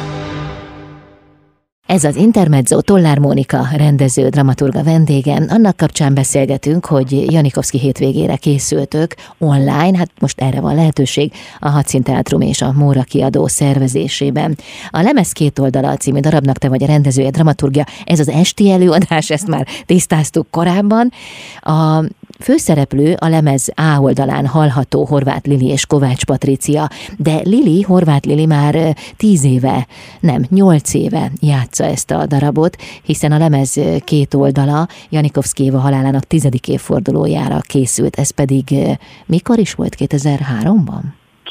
Ez 1.92 2.04
az 2.04 2.16
Intermezzo 2.16 2.80
Tollár 2.80 3.18
Mónika 3.18 3.68
rendező 3.76 4.28
dramaturga 4.28 4.82
vendégem. 4.82 5.46
Annak 5.49 5.76
kapcsán 5.76 6.14
beszélgetünk, 6.14 6.87
hogy 6.87 7.32
Janikovszki 7.32 7.78
hétvégére 7.78 8.37
készültök 8.37 9.14
online, 9.38 9.99
hát 9.99 10.11
most 10.20 10.40
erre 10.40 10.61
van 10.61 10.75
lehetőség 10.75 11.32
a 11.58 11.68
Hadszín 11.68 12.02
Teátrum 12.02 12.40
és 12.40 12.62
a 12.62 12.72
Móra 12.72 13.02
kiadó 13.02 13.46
szervezésében. 13.46 14.58
A 14.90 15.00
Lemez 15.00 15.32
két 15.32 15.58
oldala 15.58 15.96
című 15.96 16.20
darabnak 16.20 16.58
te 16.58 16.68
vagy 16.68 16.82
a 16.82 16.87
rendezője, 16.87 17.30
dramaturgia, 17.30 17.87
ez 18.04 18.20
az 18.20 18.28
esti 18.28 18.70
előadás, 18.70 19.30
ezt 19.30 19.46
már 19.46 19.66
tisztáztuk 19.87 20.46
korábban. 20.50 21.12
A 21.61 22.04
Főszereplő 22.42 23.14
a 23.20 23.28
lemez 23.28 23.72
A 23.76 24.00
oldalán 24.00 24.46
hallható 24.46 25.04
Horváth 25.04 25.49
Lili 25.49 25.66
és 25.66 25.87
Kovács 25.87 26.25
Patricia, 26.25 26.88
de 27.18 27.40
Lili, 27.44 27.82
Horváth 27.82 28.26
Lili 28.26 28.46
már 28.46 28.75
tíz 29.16 29.44
éve, 29.44 29.87
nem, 30.20 30.42
nyolc 30.49 30.94
éve 30.94 31.30
játsza 31.40 31.84
ezt 31.84 32.11
a 32.11 32.26
darabot, 32.26 32.76
hiszen 33.02 33.32
a 33.32 33.38
lemez 33.38 33.80
két 34.04 34.34
oldala 34.34 34.87
Janikovszki 35.11 35.64
Éva 35.64 35.78
halálának 35.78 36.22
tizedik 36.22 36.68
évfordulójára 36.68 37.58
készült, 37.61 38.16
ez 38.16 38.30
pedig 38.30 38.64
mikor 39.26 39.58
is 39.58 39.75
volt, 39.75 39.94
2003-ban? 39.99 41.02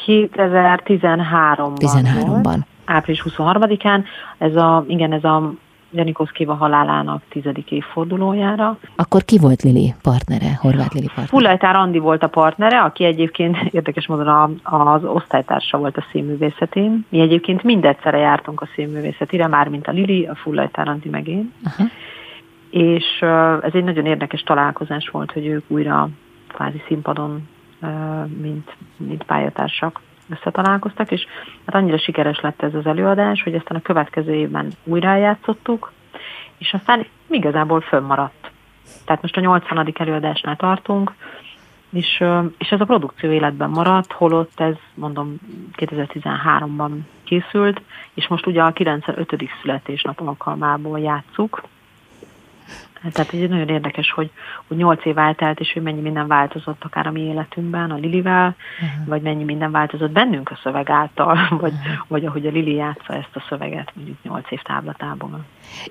2013-ban 0.06 1.72
13-ban. 1.76 2.40
Volt, 2.42 2.66
április 2.84 3.24
23-án. 3.28 4.04
Ez 4.38 4.56
a, 4.56 4.84
igen, 4.88 5.12
ez 5.12 5.24
a 5.24 5.52
Janikoszkiva 5.92 6.54
halálának 6.54 7.22
tizedik 7.28 7.70
évfordulójára. 7.70 8.78
Akkor 8.96 9.24
ki 9.24 9.38
volt 9.38 9.62
Lili 9.62 9.94
partnere, 10.02 10.56
Horváth 10.60 10.94
Lili 10.94 11.06
partnere? 11.06 11.28
Fullajtár 11.28 11.76
Andi 11.76 11.98
volt 11.98 12.22
a 12.22 12.28
partnere, 12.28 12.80
aki 12.80 13.04
egyébként 13.04 13.56
érdekes 13.78 14.06
módon 14.06 14.60
az 14.62 15.04
osztálytársa 15.04 15.78
volt 15.78 15.96
a 15.96 16.04
színművészetén. 16.10 17.06
Mi 17.08 17.20
egyébként 17.20 17.62
mindegyszerre 17.62 18.18
jártunk 18.18 18.60
a 18.60 18.68
színművészetire, 18.74 19.46
már 19.46 19.68
mint 19.68 19.86
a 19.86 19.92
Lili, 19.92 20.26
a 20.26 20.34
Fullajtár 20.34 20.88
Andi 20.88 21.08
meg 21.08 21.28
én. 21.28 21.52
Uh-huh. 21.64 21.86
És 22.70 23.20
ez 23.62 23.72
egy 23.72 23.84
nagyon 23.84 24.06
érdekes 24.06 24.42
találkozás 24.42 25.08
volt, 25.08 25.32
hogy 25.32 25.46
ők 25.46 25.64
újra 25.68 26.08
kvázi 26.48 26.82
színpadon, 26.86 27.48
mint, 28.40 28.76
mint 28.96 29.22
pályatársak 29.22 30.00
összetalálkoztak, 30.30 31.10
és 31.10 31.26
hát 31.66 31.74
annyira 31.74 31.98
sikeres 31.98 32.40
lett 32.40 32.62
ez 32.62 32.74
az 32.74 32.86
előadás, 32.86 33.42
hogy 33.42 33.54
aztán 33.54 33.76
a 33.76 33.82
következő 33.82 34.34
évben 34.34 34.72
újra 34.84 35.16
játszottuk, 35.16 35.92
és 36.58 36.72
aztán 36.72 37.06
igazából 37.30 37.80
fönnmaradt. 37.80 38.50
Tehát 39.04 39.22
most 39.22 39.36
a 39.36 39.40
80. 39.40 39.92
előadásnál 39.94 40.56
tartunk, 40.56 41.12
és, 41.92 42.24
és 42.58 42.68
ez 42.68 42.80
a 42.80 42.84
produkció 42.84 43.30
életben 43.30 43.70
maradt, 43.70 44.12
holott 44.12 44.60
ez 44.60 44.74
mondom 44.94 45.36
2013-ban 45.76 46.90
készült, 47.24 47.80
és 48.14 48.28
most 48.28 48.46
ugye 48.46 48.62
a 48.62 48.72
95. 48.72 49.50
születésnap 49.62 50.20
alkalmából 50.20 50.98
játszuk, 50.98 51.62
Tehát 53.12 53.34
ez 53.34 53.48
nagyon 53.48 53.68
érdekes, 53.68 54.10
hogy, 54.10 54.30
hogy 54.68 54.76
8 54.76 55.04
év 55.04 55.18
eltelt, 55.18 55.60
és 55.60 55.72
hogy 55.72 55.82
mennyi 55.82 56.00
minden 56.00 56.26
változott 56.26 56.84
akár 56.84 57.06
a 57.06 57.10
mi 57.10 57.20
életünkben, 57.20 57.90
a 57.90 57.94
Lilivel, 57.94 58.56
uh-huh. 58.80 59.06
vagy 59.06 59.22
mennyi 59.22 59.44
minden 59.44 59.70
változott 59.70 60.10
bennünk 60.10 60.50
a 60.50 60.58
szöveg 60.62 60.90
által, 60.90 61.38
vagy, 61.60 61.72
uh-huh. 61.72 62.04
vagy 62.08 62.24
ahogy 62.24 62.46
a 62.46 62.50
Lili 62.50 62.74
játsza 62.74 63.14
ezt 63.14 63.30
a 63.32 63.44
szöveget 63.48 63.92
mondjuk 63.94 64.16
8 64.22 64.50
év 64.50 64.62
táblatából. 64.62 65.44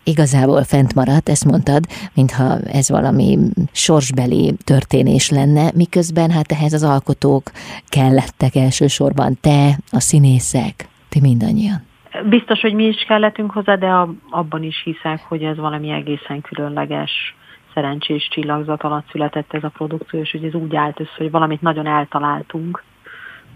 Igazából 0.04 0.63
fent 0.63 0.94
maradt, 0.96 1.30
ezt 1.30 1.46
mondtad, 1.46 1.84
mintha 2.13 2.60
ez 2.60 2.90
valami 2.90 3.38
sorsbeli 3.72 4.54
történés 4.63 5.30
lenne, 5.30 5.72
miközben 5.75 6.32
hát 6.32 6.51
ehhez 6.51 6.74
az 6.74 6.84
alkotók 6.84 7.51
kellettek 7.90 8.56
elsősorban, 8.56 9.38
te, 9.42 9.78
a 9.92 10.00
színészek, 10.00 10.88
ti 11.10 11.20
mindannyian. 11.20 11.90
Biztos, 12.25 12.62
hogy 12.62 12.74
mi 12.74 12.84
is 12.84 13.03
kellettünk 13.03 13.51
hozzá, 13.51 13.75
de 13.75 14.06
abban 14.30 14.63
is 14.63 14.82
hiszek, 14.84 15.20
hogy 15.27 15.44
ez 15.44 15.58
valami 15.58 15.89
egészen 15.89 16.41
különleges, 16.41 17.36
szerencsés 17.74 18.27
csillagzat 18.32 18.84
alatt 18.84 19.10
született 19.12 19.53
ez 19.53 19.63
a 19.63 19.70
produkció, 19.70 20.20
és 20.20 20.32
hogy 20.32 20.44
ez 20.44 20.53
úgy 20.53 20.75
állt 20.75 21.00
össze, 21.00 21.13
hogy 21.18 21.32
valamit 21.32 21.62
nagyon 21.62 21.88
eltaláltunk, 21.88 22.84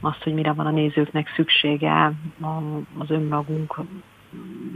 azt, 0.02 0.24
hogy 0.24 0.34
mire 0.34 0.54
van 0.54 0.66
a 0.66 0.72
nézőknek 0.72 1.32
szüksége 1.36 2.12
az 2.98 3.10
önmagunk 3.10 3.76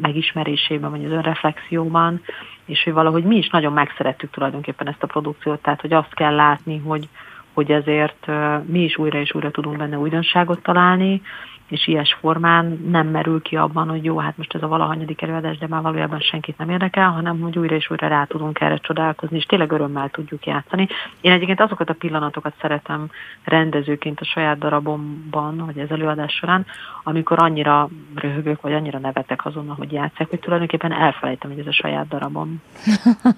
megismerésében, 0.01 0.89
vagy 0.89 1.05
az 1.05 1.11
önreflexióban, 1.11 2.21
és 2.65 2.83
hogy 2.83 2.93
valahogy 2.93 3.23
mi 3.23 3.37
is 3.37 3.49
nagyon 3.49 3.73
megszerettük 3.73 4.29
tulajdonképpen 4.29 4.87
ezt 4.87 5.03
a 5.03 5.07
produkciót, 5.07 5.61
tehát 5.61 5.81
hogy 5.81 5.93
azt 5.93 6.13
kell 6.13 6.35
látni, 6.35 6.77
hogy, 6.77 7.07
hogy 7.53 7.71
ezért 7.71 8.27
mi 8.65 8.83
is 8.83 8.97
újra 8.97 9.19
és 9.19 9.33
újra 9.33 9.51
tudunk 9.51 9.77
benne 9.77 9.97
újdonságot 9.97 10.61
találni, 10.61 11.21
és 11.69 11.87
ilyes 11.87 12.17
formán 12.19 12.85
nem 12.91 13.07
merül 13.07 13.41
ki 13.41 13.55
abban, 13.55 13.89
hogy 13.89 14.03
jó, 14.03 14.17
hát 14.17 14.37
most 14.37 14.55
ez 14.55 14.61
a 14.61 14.67
valahanyadik 14.67 15.21
előadás, 15.21 15.57
de 15.57 15.67
már 15.67 15.81
valójában 15.81 16.19
senkit 16.19 16.57
nem 16.57 16.69
érdekel, 16.69 17.09
hanem 17.09 17.39
hogy 17.39 17.57
újra 17.57 17.75
és 17.75 17.91
újra 17.91 18.07
rá 18.07 18.23
tudunk 18.23 18.59
erre 18.59 18.77
csodálkozni, 18.77 19.37
és 19.37 19.45
tényleg 19.45 19.71
örömmel 19.71 20.09
tudjuk 20.09 20.45
játszani. 20.45 20.87
Én 21.21 21.31
egyébként 21.31 21.61
azokat 21.61 21.89
a 21.89 21.93
pillanatokat 21.93 22.53
szeretem 22.61 23.09
rendezőként 23.43 24.19
a 24.19 24.25
saját 24.25 24.57
darabomban, 24.57 25.63
vagy 25.65 25.79
az 25.79 25.91
előadás 25.91 26.33
során, 26.33 26.65
amikor 27.03 27.39
annyira 27.41 27.89
röhögök, 28.15 28.61
vagy 28.61 28.73
annyira 28.73 28.99
nevetek 28.99 29.45
azon, 29.45 29.73
hogy 29.77 29.91
játszák, 29.91 30.29
hogy 30.29 30.39
tulajdonképpen 30.39 30.93
elfelejtem, 30.93 31.49
hogy 31.49 31.59
ez 31.59 31.67
a 31.67 31.73
saját 31.73 32.07
darabom. 32.07 32.61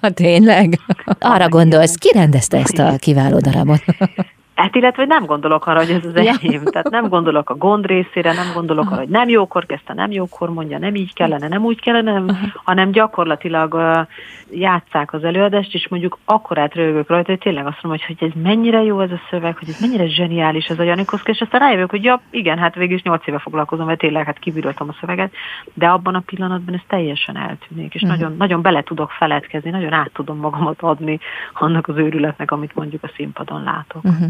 Tényleg? 0.14 0.78
Arra 1.18 1.48
gondolsz, 1.48 1.94
ki 1.94 2.10
rendezte 2.14 2.58
ezt 2.58 2.78
a 2.78 2.96
kiváló 2.98 3.38
darabot? 3.38 3.84
Hát 4.54 4.74
illetve 4.74 5.04
nem 5.04 5.24
gondolok 5.24 5.66
arra, 5.66 5.78
hogy 5.78 5.90
ez 5.90 6.04
az 6.04 6.14
enyém. 6.14 6.64
Tehát 6.64 6.90
nem 6.90 7.08
gondolok 7.08 7.50
a 7.50 7.54
gond 7.54 7.86
részére, 7.86 8.32
nem 8.32 8.46
gondolok 8.54 8.90
arra, 8.90 9.00
hogy 9.00 9.08
nem 9.08 9.28
jókor 9.28 9.66
kezdte, 9.66 9.94
nem 9.94 10.10
jókor 10.10 10.50
mondja, 10.50 10.78
nem 10.78 10.94
így 10.94 11.14
kellene, 11.14 11.48
nem 11.48 11.64
úgy 11.64 11.80
kellene, 11.80 12.12
nem, 12.12 12.52
hanem 12.64 12.90
gyakorlatilag 12.90 13.74
uh, 13.74 14.06
játszák 14.50 15.12
az 15.12 15.24
előadást, 15.24 15.74
és 15.74 15.88
mondjuk 15.88 16.18
akkorát 16.24 16.74
rögök 16.74 17.08
rajta, 17.08 17.30
hogy 17.30 17.40
tényleg 17.40 17.66
azt 17.66 17.82
mondom, 17.82 18.00
hogy, 18.06 18.16
hogy 18.18 18.28
ez 18.28 18.42
mennyire 18.42 18.82
jó 18.82 19.00
ez 19.00 19.10
a 19.10 19.20
szöveg, 19.30 19.56
hogy 19.58 19.68
ez 19.68 19.80
mennyire 19.80 20.08
zseniális 20.08 20.66
ez 20.66 20.78
a 20.78 20.82
Janikoszka, 20.82 21.30
és 21.30 21.40
aztán 21.40 21.60
rájövök, 21.60 21.90
hogy 21.90 22.04
ja, 22.04 22.20
igen, 22.30 22.58
hát 22.58 22.74
végül 22.74 22.96
is 22.96 23.02
nyolc 23.02 23.26
éve 23.26 23.38
foglalkozom, 23.38 23.86
mert 23.86 23.98
tényleg 23.98 24.24
hát 24.24 24.38
kibírtam 24.38 24.88
a 24.88 24.96
szöveget, 25.00 25.32
de 25.74 25.86
abban 25.86 26.14
a 26.14 26.22
pillanatban 26.26 26.74
ez 26.74 26.80
teljesen 26.86 27.36
eltűnik, 27.36 27.94
és 27.94 28.02
uh-huh. 28.02 28.18
nagyon, 28.18 28.36
nagyon 28.36 28.62
bele 28.62 28.82
tudok 28.82 29.10
feledkezni, 29.10 29.70
nagyon 29.70 29.92
át 29.92 30.10
tudom 30.12 30.38
magamat 30.38 30.80
adni 30.80 31.18
annak 31.52 31.88
az 31.88 31.96
őrületnek, 31.96 32.50
amit 32.50 32.74
mondjuk 32.74 33.02
a 33.02 33.10
színpadon 33.16 33.62
látok. 33.62 34.04
Uh-huh. 34.04 34.28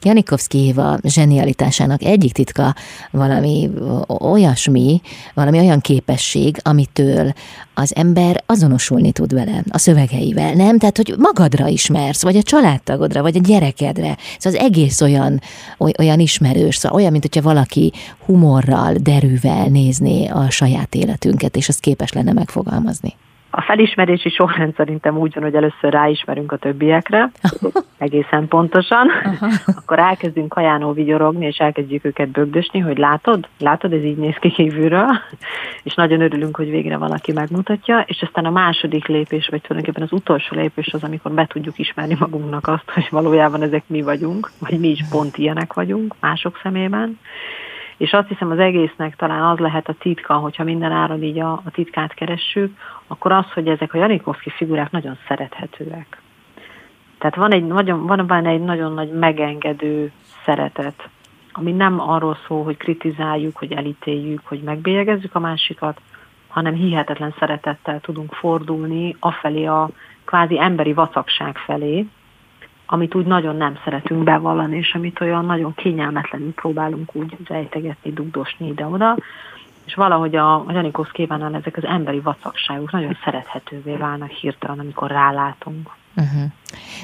Janikovszki 0.00 0.58
Éva 0.58 0.98
zsenialitásának 1.02 2.02
egyik 2.02 2.32
titka 2.32 2.74
valami 3.10 3.70
olyasmi, 4.06 5.00
valami 5.34 5.58
olyan 5.58 5.80
képesség, 5.80 6.56
amitől 6.62 7.32
az 7.74 7.94
ember 7.96 8.42
azonosulni 8.46 9.12
tud 9.12 9.34
vele, 9.34 9.64
a 9.70 9.78
szövegeivel, 9.78 10.52
nem? 10.52 10.78
Tehát, 10.78 10.96
hogy 10.96 11.14
magadra 11.18 11.66
ismersz, 11.66 12.22
vagy 12.22 12.36
a 12.36 12.42
családtagodra, 12.42 13.22
vagy 13.22 13.36
a 13.36 13.40
gyerekedre. 13.40 14.16
Szóval 14.38 14.58
az 14.60 14.66
egész 14.66 15.00
olyan, 15.00 15.40
olyan 15.98 16.20
ismerős, 16.20 16.76
szóval 16.76 16.98
olyan, 16.98 17.10
mint 17.10 17.22
hogyha 17.22 17.48
valaki 17.48 17.92
humorral, 18.24 18.94
derűvel 18.94 19.66
nézné 19.66 20.26
a 20.26 20.50
saját 20.50 20.94
életünket, 20.94 21.56
és 21.56 21.68
azt 21.68 21.80
képes 21.80 22.12
lenne 22.12 22.32
megfogalmazni. 22.32 23.14
A 23.54 23.60
felismerési 23.60 24.28
sorrend 24.28 24.74
szerintem 24.74 25.18
úgy 25.18 25.34
van, 25.34 25.42
hogy 25.42 25.54
először 25.54 25.92
ráismerünk 25.92 26.52
a 26.52 26.56
többiekre, 26.56 27.30
egészen 27.98 28.48
pontosan, 28.48 29.10
akkor 29.66 29.98
elkezdünk 29.98 30.48
kajánó 30.48 30.92
vigyorogni, 30.92 31.46
és 31.46 31.56
elkezdjük 31.56 32.04
őket 32.04 32.28
bögdösni, 32.28 32.78
hogy 32.78 32.98
látod, 32.98 33.48
látod, 33.58 33.92
ez 33.92 34.02
így 34.02 34.16
néz 34.16 34.34
ki 34.40 34.50
kívülről, 34.50 35.10
és 35.82 35.94
nagyon 35.94 36.20
örülünk, 36.20 36.56
hogy 36.56 36.70
végre 36.70 36.96
valaki 36.96 37.32
megmutatja, 37.32 38.04
és 38.06 38.22
aztán 38.22 38.44
a 38.44 38.50
második 38.50 39.06
lépés, 39.06 39.48
vagy 39.48 39.60
tulajdonképpen 39.60 40.08
az 40.10 40.18
utolsó 40.18 40.56
lépés 40.56 40.92
az, 40.92 41.02
amikor 41.02 41.32
be 41.32 41.46
tudjuk 41.46 41.78
ismerni 41.78 42.16
magunknak 42.18 42.68
azt, 42.68 42.90
hogy 42.90 43.06
valójában 43.10 43.62
ezek 43.62 43.82
mi 43.86 44.02
vagyunk, 44.02 44.50
vagy 44.58 44.78
mi 44.78 44.88
is 44.88 45.04
pont 45.10 45.36
ilyenek 45.36 45.72
vagyunk 45.72 46.14
mások 46.20 46.60
szemében, 46.62 47.18
és 47.96 48.12
azt 48.12 48.28
hiszem 48.28 48.50
az 48.50 48.58
egésznek 48.58 49.16
talán 49.16 49.42
az 49.42 49.58
lehet 49.58 49.88
a 49.88 49.94
titka, 49.98 50.34
hogyha 50.34 50.64
minden 50.64 50.92
áron 50.92 51.22
így 51.22 51.38
a, 51.38 51.52
a 51.52 51.70
titkát 51.70 52.14
keressük, 52.14 52.76
akkor 53.06 53.32
az, 53.32 53.52
hogy 53.52 53.68
ezek 53.68 53.94
a 53.94 53.98
Janikovszki 53.98 54.50
figurák 54.50 54.90
nagyon 54.90 55.18
szerethetőek. 55.28 56.20
Tehát 57.18 57.36
van, 57.36 57.52
egy 57.52 57.66
nagyon, 57.66 58.06
van 58.06 58.26
benne 58.26 58.48
egy 58.48 58.62
nagyon 58.62 58.92
nagy 58.92 59.10
megengedő 59.12 60.12
szeretet, 60.44 61.08
ami 61.52 61.72
nem 61.72 62.00
arról 62.00 62.36
szól, 62.46 62.64
hogy 62.64 62.76
kritizáljuk, 62.76 63.56
hogy 63.56 63.72
elítéljük, 63.72 64.40
hogy 64.44 64.62
megbélyegezzük 64.62 65.34
a 65.34 65.40
másikat, 65.40 66.00
hanem 66.48 66.74
hihetetlen 66.74 67.34
szeretettel 67.38 68.00
tudunk 68.00 68.32
fordulni 68.32 69.16
afelé 69.20 69.64
a 69.64 69.88
kvázi 70.24 70.60
emberi 70.60 70.92
vacakság 70.92 71.56
felé, 71.56 72.06
amit 72.92 73.14
úgy 73.14 73.26
nagyon 73.26 73.56
nem 73.56 73.78
szeretünk 73.84 74.24
bevallani, 74.24 74.76
és 74.76 74.94
amit 74.94 75.20
olyan 75.20 75.44
nagyon 75.44 75.74
kényelmetlenül 75.74 76.52
próbálunk 76.52 77.14
úgy 77.14 77.36
rejtegetni, 77.44 78.12
dugdosni 78.12 78.66
ide-oda, 78.66 79.16
és 79.84 79.94
valahogy 79.94 80.36
a, 80.36 80.54
a 80.54 80.72
Janikos 80.72 81.10
kívánál 81.10 81.54
ezek 81.54 81.76
az 81.76 81.84
emberi 81.84 82.20
vacakságok 82.20 82.92
nagyon 82.92 83.16
szerethetővé 83.24 83.96
válnak 83.96 84.30
hirtelen, 84.30 84.78
amikor 84.78 85.10
rálátunk. 85.10 85.90
Uh-huh. 86.16 86.42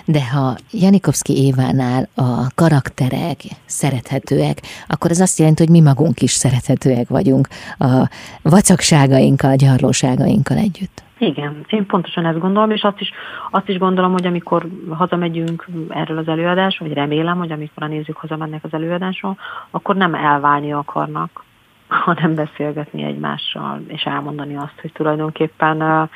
De 0.05 0.29
ha 0.31 0.57
Janikovszki 0.71 1.45
Évánál 1.45 2.09
a 2.15 2.47
karakterek 2.55 3.41
szerethetőek, 3.67 4.59
akkor 4.87 5.11
az 5.11 5.21
azt 5.21 5.39
jelenti, 5.39 5.63
hogy 5.63 5.73
mi 5.73 5.81
magunk 5.81 6.21
is 6.21 6.31
szerethetőek 6.31 7.09
vagyunk 7.09 7.49
a 7.79 8.09
vacakságainkkal, 8.43 9.57
gyarlóságainkkal 9.57 10.57
együtt. 10.57 11.03
Igen, 11.19 11.65
én 11.69 11.87
pontosan 11.87 12.25
ezt 12.25 12.39
gondolom, 12.39 12.71
és 12.71 12.83
azt 12.83 13.01
is, 13.01 13.13
azt 13.51 13.69
is 13.69 13.79
gondolom, 13.79 14.13
hogy 14.13 14.27
amikor 14.27 14.67
hazamegyünk 14.91 15.67
erről 15.89 16.19
az 16.19 16.29
előadásról, 16.29 16.89
vagy 16.89 16.97
remélem, 16.97 17.39
hogy 17.39 17.53
amikor 17.53 17.83
a 17.83 17.87
nézők 17.87 18.17
hazamennek 18.17 18.65
az 18.65 18.73
előadásról, 18.73 19.39
akkor 19.71 19.97
nem 19.97 20.15
elválni 20.15 20.73
akarnak, 20.73 21.45
hanem 21.89 22.35
beszélgetni 22.35 23.03
egymással, 23.03 23.81
és 23.87 24.03
elmondani 24.03 24.57
azt, 24.57 24.81
hogy 24.81 24.93
tulajdonképpen 24.93 26.09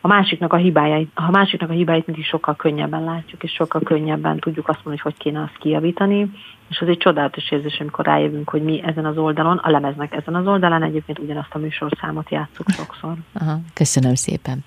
a 0.00 0.06
másiknak 0.06 0.52
a 0.52 0.56
hibájait, 0.56 1.10
a 1.14 1.30
másiknak 1.30 1.70
a 1.70 1.72
hibáit 1.72 2.06
mindig 2.06 2.24
sokkal 2.24 2.56
könnyebben 2.56 3.04
látjuk, 3.04 3.42
és 3.42 3.52
sokkal 3.52 3.80
könnyebben 3.80 4.38
tudjuk 4.38 4.68
azt 4.68 4.84
mondani, 4.84 5.00
hogy 5.02 5.12
hogy 5.12 5.22
kéne 5.22 5.42
azt 5.42 5.56
kijavítani, 5.58 6.30
és 6.68 6.80
az 6.80 6.88
egy 6.88 6.96
csodálatos 6.96 7.50
érzés, 7.50 7.80
amikor 7.80 8.04
rájövünk, 8.04 8.50
hogy 8.50 8.62
mi 8.62 8.82
ezen 8.84 9.04
az 9.04 9.16
oldalon, 9.16 9.56
a 9.56 9.70
lemeznek 9.70 10.14
ezen 10.14 10.34
az 10.34 10.46
oldalán 10.46 10.82
egyébként 10.82 11.18
ugyanazt 11.18 11.54
a 11.54 11.58
műsorszámot 11.58 12.30
játszuk 12.30 12.70
sokszor. 12.70 13.14
Aha, 13.32 13.58
köszönöm 13.74 14.14
szépen. 14.14 14.64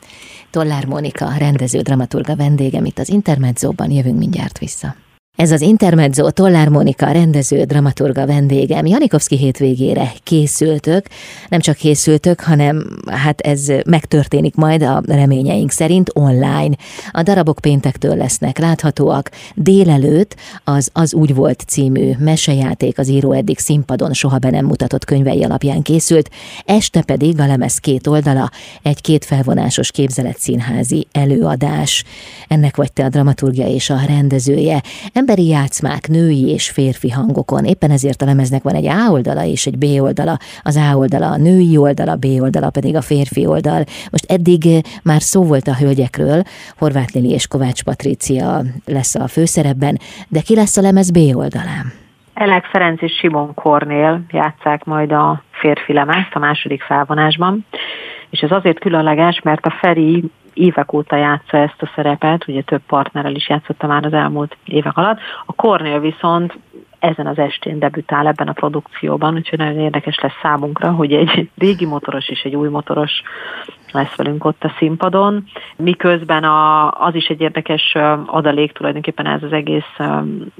Tollár 0.49 0.85
Mónika, 0.85 1.37
rendező, 1.37 1.79
dramaturga 1.79 2.35
vendégem 2.35 2.85
itt 2.85 2.97
az 2.97 3.09
Intermedzóban, 3.09 3.91
jövünk 3.91 4.17
mindjárt 4.17 4.57
vissza. 4.57 4.95
Ez 5.37 5.51
az 5.51 5.61
Intermezzo 5.61 6.31
Tollár 6.31 6.67
Monika 6.69 7.11
rendező, 7.11 7.63
dramaturga 7.63 8.25
vendégem. 8.25 8.85
Janikovszki 8.85 9.37
hétvégére 9.37 10.11
készültök, 10.23 11.05
nem 11.49 11.59
csak 11.59 11.75
készültök, 11.75 12.41
hanem 12.41 12.99
hát 13.11 13.41
ez 13.41 13.67
megtörténik 13.85 14.55
majd 14.55 14.81
a 14.81 15.01
reményeink 15.05 15.71
szerint 15.71 16.09
online. 16.13 16.75
A 17.11 17.23
darabok 17.23 17.59
péntektől 17.61 18.15
lesznek 18.15 18.57
láthatóak. 18.57 19.31
Délelőtt 19.55 20.35
az 20.63 20.89
Az 20.93 21.13
úgy 21.13 21.35
volt 21.35 21.63
című 21.67 22.11
mesejáték 22.19 22.99
az 22.99 23.07
író 23.07 23.31
eddig 23.31 23.59
színpadon 23.59 24.13
soha 24.13 24.37
be 24.37 24.49
nem 24.49 24.65
mutatott 24.65 25.05
könyvei 25.05 25.43
alapján 25.43 25.81
készült, 25.81 26.29
este 26.65 27.01
pedig 27.01 27.39
a 27.39 27.45
lemez 27.45 27.77
két 27.77 28.07
oldala, 28.07 28.51
egy 28.81 29.01
két 29.01 29.25
felvonásos 29.25 29.91
képzeletszínházi 29.91 31.07
előadás. 31.11 32.03
Ennek 32.47 32.75
vagy 32.75 32.93
te 32.93 33.05
a 33.05 33.09
dramaturgia 33.09 33.67
és 33.67 33.89
a 33.89 33.99
rendezője 34.07 34.81
emberi 35.23 35.47
játszmák, 35.47 36.07
női 36.07 36.49
és 36.49 36.69
férfi 36.69 37.09
hangokon. 37.09 37.63
Éppen 37.65 37.91
ezért 37.91 38.21
a 38.21 38.25
lemeznek 38.25 38.63
van 38.63 38.75
egy 38.75 38.87
A 38.87 39.11
oldala 39.11 39.43
és 39.43 39.65
egy 39.65 39.77
B 39.77 40.01
oldala. 40.01 40.37
Az 40.63 40.75
A 40.75 40.97
oldala 40.97 41.27
a 41.31 41.37
női 41.37 41.77
oldala, 41.77 42.15
B 42.15 42.25
oldala 42.39 42.69
pedig 42.69 42.95
a 42.95 43.01
férfi 43.01 43.45
oldal. 43.45 43.81
Most 44.11 44.31
eddig 44.31 44.65
eh, 44.65 44.81
már 45.03 45.21
szó 45.21 45.43
volt 45.43 45.67
a 45.67 45.75
hölgyekről, 45.75 46.41
Horváth 46.77 47.13
Lili 47.15 47.31
és 47.31 47.47
Kovács 47.47 47.83
Patrícia 47.83 48.61
lesz 48.85 49.15
a 49.15 49.27
főszerepben, 49.27 49.95
de 50.27 50.41
ki 50.41 50.55
lesz 50.55 50.77
a 50.77 50.81
lemez 50.81 51.11
B 51.11 51.17
oldalán? 51.43 51.85
Elek 52.33 52.65
Ferenc 52.65 53.01
és 53.01 53.13
Simon 53.19 53.53
Kornél 53.53 54.21
játszák 54.29 54.83
majd 54.83 55.11
a 55.11 55.43
férfi 55.51 55.93
lemezt 55.93 56.33
a 56.33 56.39
második 56.39 56.81
felvonásban, 56.81 57.65
és 58.29 58.39
ez 58.39 58.51
azért 58.51 58.79
különleges, 58.79 59.41
mert 59.43 59.65
a 59.65 59.75
Feri 59.81 60.23
évek 60.53 60.93
óta 60.93 61.15
játsza 61.15 61.57
ezt 61.57 61.81
a 61.81 61.91
szerepet, 61.95 62.47
ugye 62.47 62.61
több 62.61 62.81
partnerrel 62.87 63.35
is 63.35 63.49
játszotta 63.49 63.87
már 63.87 64.05
az 64.05 64.13
elmúlt 64.13 64.57
évek 64.65 64.97
alatt. 64.97 65.19
A 65.45 65.53
Cornél 65.53 65.99
viszont 65.99 66.57
ezen 66.99 67.27
az 67.27 67.37
estén 67.37 67.79
debütál 67.79 68.27
ebben 68.27 68.47
a 68.47 68.53
produkcióban, 68.53 69.35
úgyhogy 69.35 69.59
nagyon 69.59 69.79
érdekes 69.79 70.19
lesz 70.19 70.39
számunkra, 70.41 70.91
hogy 70.91 71.13
egy 71.13 71.49
régi 71.57 71.85
motoros 71.85 72.29
és 72.29 72.41
egy 72.41 72.55
új 72.55 72.69
motoros 72.69 73.21
lesz 73.91 74.15
velünk 74.15 74.45
ott 74.45 74.63
a 74.63 74.73
színpadon, 74.77 75.43
miközben 75.75 76.43
a, 76.43 76.91
az 76.91 77.15
is 77.15 77.27
egy 77.27 77.41
érdekes 77.41 77.95
adalék 78.25 78.71
tulajdonképpen 78.71 79.25
ez 79.25 79.43
az 79.43 79.51
egész 79.51 79.97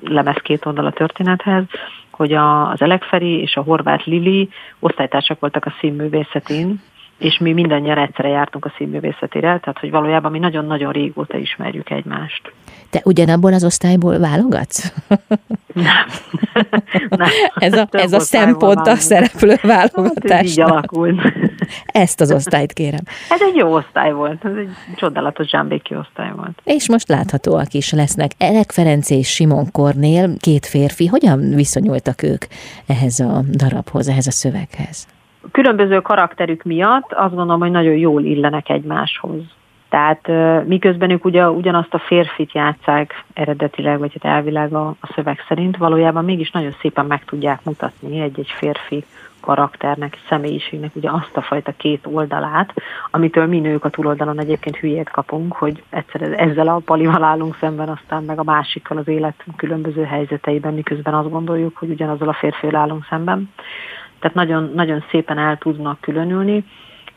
lemez 0.03 0.37
két 0.41 0.65
oldal 0.65 0.85
a 0.85 0.91
történethez, 0.91 1.63
hogy 2.11 2.33
a, 2.33 2.69
az 2.69 2.81
Elekferi 2.81 3.41
és 3.41 3.55
a 3.55 3.61
Horváth 3.61 4.07
Lili 4.07 4.49
osztálytársak 4.79 5.39
voltak 5.39 5.65
a 5.65 5.73
színművészetén, 5.79 6.81
és 7.23 7.37
mi 7.37 7.53
mindannyian 7.53 7.97
egyszerre 7.97 8.29
jártunk 8.29 8.65
a 8.65 8.73
színművészetére, 8.77 9.41
tehát 9.41 9.79
hogy 9.79 9.91
valójában 9.91 10.31
mi 10.31 10.39
nagyon-nagyon 10.39 10.91
régóta 10.91 11.37
ismerjük 11.37 11.89
egymást. 11.89 12.53
Te 12.89 13.01
ugyanabból 13.03 13.53
az 13.53 13.63
osztályból 13.63 14.19
válogatsz? 14.19 14.93
Nem. 15.73 16.05
Nem. 17.09 17.29
Ez 17.55 17.73
a, 17.73 17.87
ez 17.91 18.13
a 18.13 18.19
szempont 18.19 18.87
a 18.87 18.95
szereplő 18.95 19.55
válogatás. 19.61 20.31
Hát 20.31 20.43
így 20.43 20.59
alakult. 20.59 21.21
Ezt 21.85 22.21
az 22.21 22.31
osztályt 22.31 22.73
kérem. 22.73 23.03
Ez 23.29 23.41
egy 23.41 23.55
jó 23.55 23.73
osztály 23.73 24.11
volt, 24.11 24.45
ez 24.45 24.55
egy 24.55 24.69
csodálatos 24.95 25.49
zsámbéki 25.49 25.95
osztály 25.95 26.31
volt. 26.35 26.61
És 26.63 26.89
most 26.89 27.07
láthatóak 27.07 27.73
is 27.73 27.91
lesznek. 27.91 28.31
Elek 28.37 28.71
Ferenc 28.71 29.09
és 29.09 29.33
Simon 29.33 29.71
Kornél, 29.71 30.29
két 30.39 30.65
férfi, 30.65 31.05
hogyan 31.05 31.39
viszonyultak 31.39 32.23
ők 32.23 32.45
ehhez 32.87 33.19
a 33.19 33.41
darabhoz, 33.51 34.07
ehhez 34.07 34.27
a 34.27 34.31
szöveghez? 34.31 35.07
Különböző 35.51 36.01
karakterük 36.01 36.63
miatt 36.63 37.13
azt 37.13 37.35
gondolom, 37.35 37.59
hogy 37.59 37.71
nagyon 37.71 37.95
jól 37.95 38.23
illenek 38.23 38.69
egymáshoz. 38.69 39.41
Tehát 39.89 40.27
miközben 40.67 41.09
ők 41.09 41.25
ugye 41.25 41.49
ugyanazt 41.49 41.93
a 41.93 41.99
férfit 41.99 42.53
játszák 42.53 43.23
eredetileg, 43.33 43.99
vagy 43.99 44.17
hát 44.21 44.33
elvileg 44.33 44.73
a, 44.73 44.87
a 44.87 45.11
szöveg 45.15 45.39
szerint, 45.47 45.77
valójában 45.77 46.25
mégis 46.25 46.51
nagyon 46.51 46.75
szépen 46.81 47.05
meg 47.05 47.25
tudják 47.25 47.63
mutatni 47.63 48.19
egy-egy 48.19 48.49
férfi 48.57 49.03
karakternek, 49.39 50.17
személyiségnek 50.29 50.95
ugye 50.95 51.09
azt 51.11 51.37
a 51.37 51.41
fajta 51.41 51.73
két 51.77 52.05
oldalát, 52.11 52.73
amitől 53.11 53.45
mi 53.45 53.59
nők 53.59 53.85
a 53.85 53.89
túloldalon 53.89 54.39
egyébként 54.39 54.77
hülyét 54.77 55.09
kapunk, 55.09 55.53
hogy 55.53 55.83
egyszer 55.89 56.21
ezzel 56.21 56.67
a 56.67 56.81
palival 56.85 57.23
állunk 57.23 57.57
szemben, 57.59 57.89
aztán 57.89 58.23
meg 58.23 58.39
a 58.39 58.43
másikkal 58.43 58.97
az 58.97 59.07
élet 59.07 59.45
különböző 59.55 60.03
helyzeteiben, 60.03 60.73
miközben 60.73 61.13
azt 61.13 61.29
gondoljuk, 61.29 61.77
hogy 61.77 61.89
ugyanazzal 61.89 62.27
a 62.29 62.33
férfivel 62.33 62.81
állunk 62.81 63.05
szemben 63.09 63.49
tehát 64.23 64.37
nagyon, 64.37 64.71
nagyon 64.73 65.03
szépen 65.09 65.37
el 65.37 65.57
tudnak 65.57 65.99
különülni, 66.01 66.65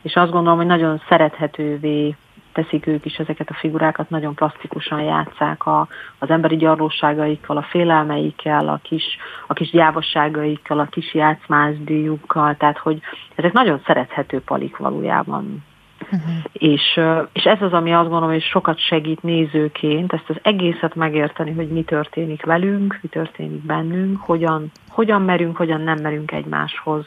és 0.01 0.15
azt 0.15 0.31
gondolom, 0.31 0.57
hogy 0.57 0.67
nagyon 0.67 1.01
szerethetővé 1.09 2.15
teszik 2.53 2.87
ők 2.87 3.05
is 3.05 3.15
ezeket 3.15 3.49
a 3.49 3.53
figurákat, 3.53 4.09
nagyon 4.09 4.35
plastikusan 4.35 5.01
játszák 5.01 5.65
a, 5.65 5.87
az 6.19 6.29
emberi 6.29 6.55
gyarlóságaikkal, 6.55 7.57
a 7.57 7.61
félelmeikkel, 7.69 8.67
a 8.67 8.79
kis, 8.83 9.03
a 9.47 9.53
kis 9.53 9.71
gyávasságaikkal, 9.71 10.79
a 10.79 10.85
kis 10.85 11.13
játszmásdiukkal, 11.13 12.55
tehát 12.55 12.77
hogy 12.77 12.99
ezek 13.35 13.53
nagyon 13.53 13.81
szerethető 13.85 14.41
palik 14.41 14.77
valójában. 14.77 15.63
Uh-huh. 16.11 16.33
És, 16.51 16.99
és 17.33 17.43
ez 17.43 17.61
az, 17.61 17.73
ami 17.73 17.93
azt 17.93 18.09
gondolom, 18.09 18.29
hogy 18.29 18.43
sokat 18.43 18.79
segít 18.79 19.23
nézőként 19.23 20.13
ezt 20.13 20.29
az 20.29 20.35
egészet 20.41 20.95
megérteni, 20.95 21.51
hogy 21.51 21.67
mi 21.67 21.83
történik 21.83 22.45
velünk, 22.45 22.99
mi 23.01 23.07
történik 23.09 23.65
bennünk, 23.65 24.21
hogyan, 24.21 24.71
hogyan 24.89 25.21
merünk, 25.21 25.57
hogyan 25.57 25.81
nem 25.81 25.97
merünk 26.01 26.31
egymáshoz 26.31 27.05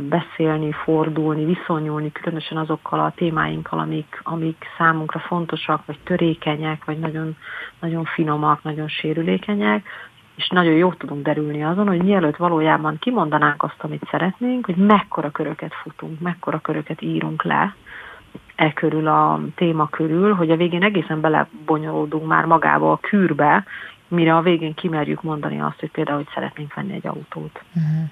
beszélni, 0.00 0.72
fordulni, 0.72 1.44
viszonyulni, 1.44 2.12
különösen 2.12 2.58
azokkal 2.58 3.00
a 3.00 3.12
témáinkkal, 3.16 3.78
amik, 3.78 4.20
amik 4.22 4.64
számunkra 4.78 5.18
fontosak, 5.18 5.86
vagy 5.86 5.98
törékenyek, 6.04 6.84
vagy 6.84 6.98
nagyon, 6.98 7.36
nagyon 7.80 8.04
finomak, 8.04 8.62
nagyon 8.62 8.88
sérülékenyek, 8.88 9.86
és 10.36 10.48
nagyon 10.48 10.72
jó 10.72 10.92
tudunk 10.92 11.22
derülni 11.24 11.64
azon, 11.64 11.86
hogy 11.86 12.02
mielőtt 12.02 12.36
valójában 12.36 12.98
kimondanánk 12.98 13.62
azt, 13.62 13.78
amit 13.78 14.08
szeretnénk, 14.10 14.66
hogy 14.66 14.76
mekkora 14.76 15.30
köröket 15.30 15.74
futunk, 15.74 16.20
mekkora 16.20 16.58
köröket 16.58 17.02
írunk 17.02 17.42
le, 17.42 17.74
e 18.58 18.72
körül 18.72 19.06
a 19.06 19.40
téma 19.54 19.88
körül, 19.88 20.34
hogy 20.34 20.50
a 20.50 20.56
végén 20.56 20.82
egészen 20.82 21.20
belebonyolódunk 21.20 22.26
már 22.26 22.44
magába 22.44 22.92
a 22.92 22.96
kürbe, 22.96 23.64
mire 24.08 24.36
a 24.36 24.42
végén 24.42 24.74
kimerjük 24.74 25.22
mondani 25.22 25.60
azt, 25.60 25.80
hogy 25.80 25.90
például, 25.90 26.16
hogy 26.16 26.28
szeretnénk 26.34 26.74
venni 26.74 26.92
egy 26.92 27.06
autót. 27.06 27.62
Uh-huh. 27.74 28.08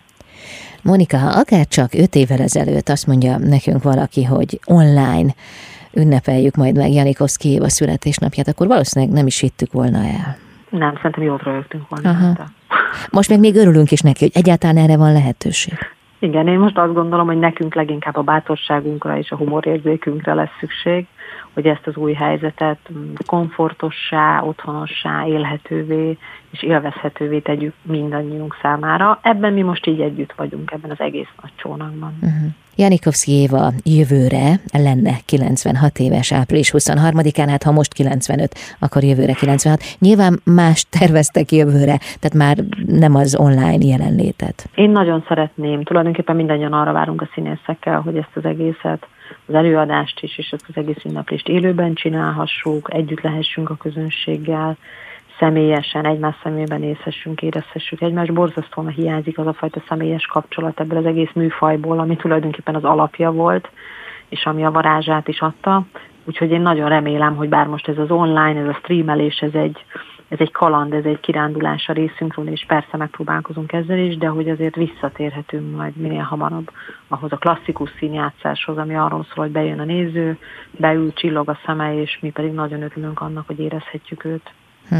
Monika, 0.83 1.19
ha 1.19 1.29
akár 1.29 1.67
csak 1.67 1.95
öt 1.95 2.15
évvel 2.15 2.41
ezelőtt 2.41 2.89
azt 2.89 3.07
mondja 3.07 3.39
nekünk 3.39 3.83
valaki, 3.83 4.25
hogy 4.25 4.61
online 4.67 5.35
ünnepeljük 5.93 6.55
majd 6.55 6.77
meg 6.77 6.93
Janikovszki 6.93 7.59
a 7.63 7.69
születésnapját, 7.69 8.49
akkor 8.49 8.67
valószínűleg 8.67 9.15
nem 9.15 9.27
is 9.27 9.41
hittük 9.41 9.73
volna 9.73 9.99
el. 9.99 10.37
Nem, 10.71 10.95
szerintem 10.97 11.23
jól 11.23 11.41
rögtünk 11.45 11.89
volna. 11.89 12.11
Aha. 12.11 12.47
Most 13.11 13.29
meg 13.29 13.39
még 13.39 13.57
örülünk 13.57 13.91
is 13.91 14.01
neki, 14.01 14.25
hogy 14.25 14.43
egyáltalán 14.43 14.77
erre 14.77 14.97
van 14.97 15.13
lehetőség. 15.13 15.75
Igen, 16.19 16.49
én 16.49 16.59
most 16.59 16.79
azt 16.79 16.95
gondolom, 16.95 17.27
hogy 17.27 17.39
nekünk 17.39 17.75
leginkább 17.75 18.17
a 18.17 18.23
bátorságunkra 18.23 19.19
és 19.19 19.31
a 19.31 19.37
humorérzékünkre 19.37 20.35
lesz 20.35 20.57
szükség, 20.61 21.07
hogy 21.57 21.67
ezt 21.67 21.87
az 21.87 21.97
új 21.97 22.13
helyzetet 22.13 22.79
komfortossá, 23.27 24.43
otthonossá, 24.43 25.27
élhetővé 25.27 26.19
és 26.51 26.63
élvezhetővé 26.63 27.39
tegyük 27.39 27.75
mindannyiunk 27.83 28.57
számára. 28.63 29.19
Ebben 29.23 29.53
mi 29.53 29.63
most 29.63 29.87
így 29.87 30.01
együtt 30.01 30.33
vagyunk, 30.37 30.71
ebben 30.71 30.91
az 30.91 31.01
egész 31.01 31.29
nagy 31.43 31.51
csónakban. 31.57 32.19
Uh-huh. 32.23 32.51
Janikovszki 32.77 33.33
Éva 33.33 33.73
jövőre 33.85 34.61
lenne 34.73 35.13
96 35.25 35.99
éves 35.99 36.33
április 36.33 36.73
23-án, 36.79 37.47
hát 37.49 37.63
ha 37.63 37.73
most 37.73 37.93
95, 37.93 38.55
akkor 38.79 39.03
jövőre 39.03 39.33
96. 39.33 39.83
Nyilván 39.99 40.41
más 40.45 40.87
terveztek 40.99 41.53
jövőre, 41.53 41.99
tehát 42.21 42.35
már 42.35 42.57
nem 42.87 43.15
az 43.15 43.37
online 43.39 43.85
jelenlétet. 43.85 44.69
Én 44.75 44.91
nagyon 44.91 45.25
szeretném, 45.29 45.83
tulajdonképpen 45.83 46.37
mindannyian 46.37 46.73
arra 46.73 46.93
várunk 46.93 47.23
a 47.23 47.29
színészekkel, 47.35 48.01
hogy 48.01 48.17
ezt 48.17 48.35
az 48.35 48.45
egészet, 48.45 49.07
az 49.47 49.55
előadást 49.55 50.23
is, 50.23 50.39
és 50.39 50.51
ezt 50.51 50.65
az 50.69 50.77
egész 50.77 51.05
ünneplést 51.05 51.49
élőben 51.49 51.95
csinálhassuk, 51.95 52.95
együtt 52.95 53.21
lehessünk 53.21 53.71
a 53.71 53.77
közönséggel, 53.77 54.77
személyesen, 55.39 56.07
egymás 56.07 56.35
szemében 56.43 56.81
nézhessünk, 56.81 57.43
érezhessük 57.43 58.01
egymást. 58.01 58.33
Borzasztóan 58.33 58.89
hiányzik 58.89 59.39
az 59.39 59.47
a 59.47 59.53
fajta 59.53 59.83
személyes 59.89 60.27
kapcsolat 60.27 60.81
ebből 60.81 60.99
az 60.99 61.07
egész 61.07 61.31
műfajból, 61.35 61.99
ami 61.99 62.17
tulajdonképpen 62.17 62.75
az 62.75 62.85
alapja 62.85 63.31
volt, 63.31 63.69
és 64.29 64.45
ami 64.45 64.65
a 64.65 64.71
varázsát 64.71 65.29
is 65.29 65.41
adta. 65.41 65.87
Úgyhogy 66.25 66.51
én 66.51 66.61
nagyon 66.61 66.89
remélem, 66.89 67.37
hogy 67.37 67.49
bár 67.49 67.67
most 67.67 67.89
ez 67.89 67.99
az 67.99 68.11
online, 68.11 68.61
ez 68.61 68.69
a 68.69 68.79
streamelés, 68.83 69.39
ez 69.39 69.55
egy, 69.55 69.85
ez 70.29 70.39
egy 70.41 70.53
kaland, 70.53 70.93
ez 70.93 71.05
egy 71.05 71.21
kirándulás 71.21 71.89
a 71.89 71.93
részünkről, 71.93 72.49
és 72.49 72.65
persze 72.67 72.97
megpróbálkozunk 72.97 73.73
ezzel 73.73 73.99
is, 73.99 74.17
de 74.17 74.27
hogy 74.27 74.49
azért 74.49 74.75
visszatérhetünk 74.75 75.77
majd 75.77 75.97
minél 75.97 76.23
hamarabb 76.23 76.71
ahhoz 77.09 77.33
a 77.33 77.37
klasszikus 77.37 77.91
színjátszáshoz, 77.99 78.77
ami 78.77 78.95
arról 78.97 79.27
szól, 79.35 79.45
hogy 79.45 79.53
bejön 79.53 79.81
a 79.81 79.85
néző, 79.85 80.39
beül, 80.71 81.13
csillog 81.13 81.49
a 81.49 81.59
szeme, 81.67 82.01
és 82.01 82.19
mi 82.21 82.31
pedig 82.31 82.53
nagyon 82.53 82.83
örülünk 82.83 83.21
annak, 83.21 83.47
hogy 83.47 83.59
érezhetjük 83.59 84.25
őt. 84.25 84.53
Hm. 84.89 84.97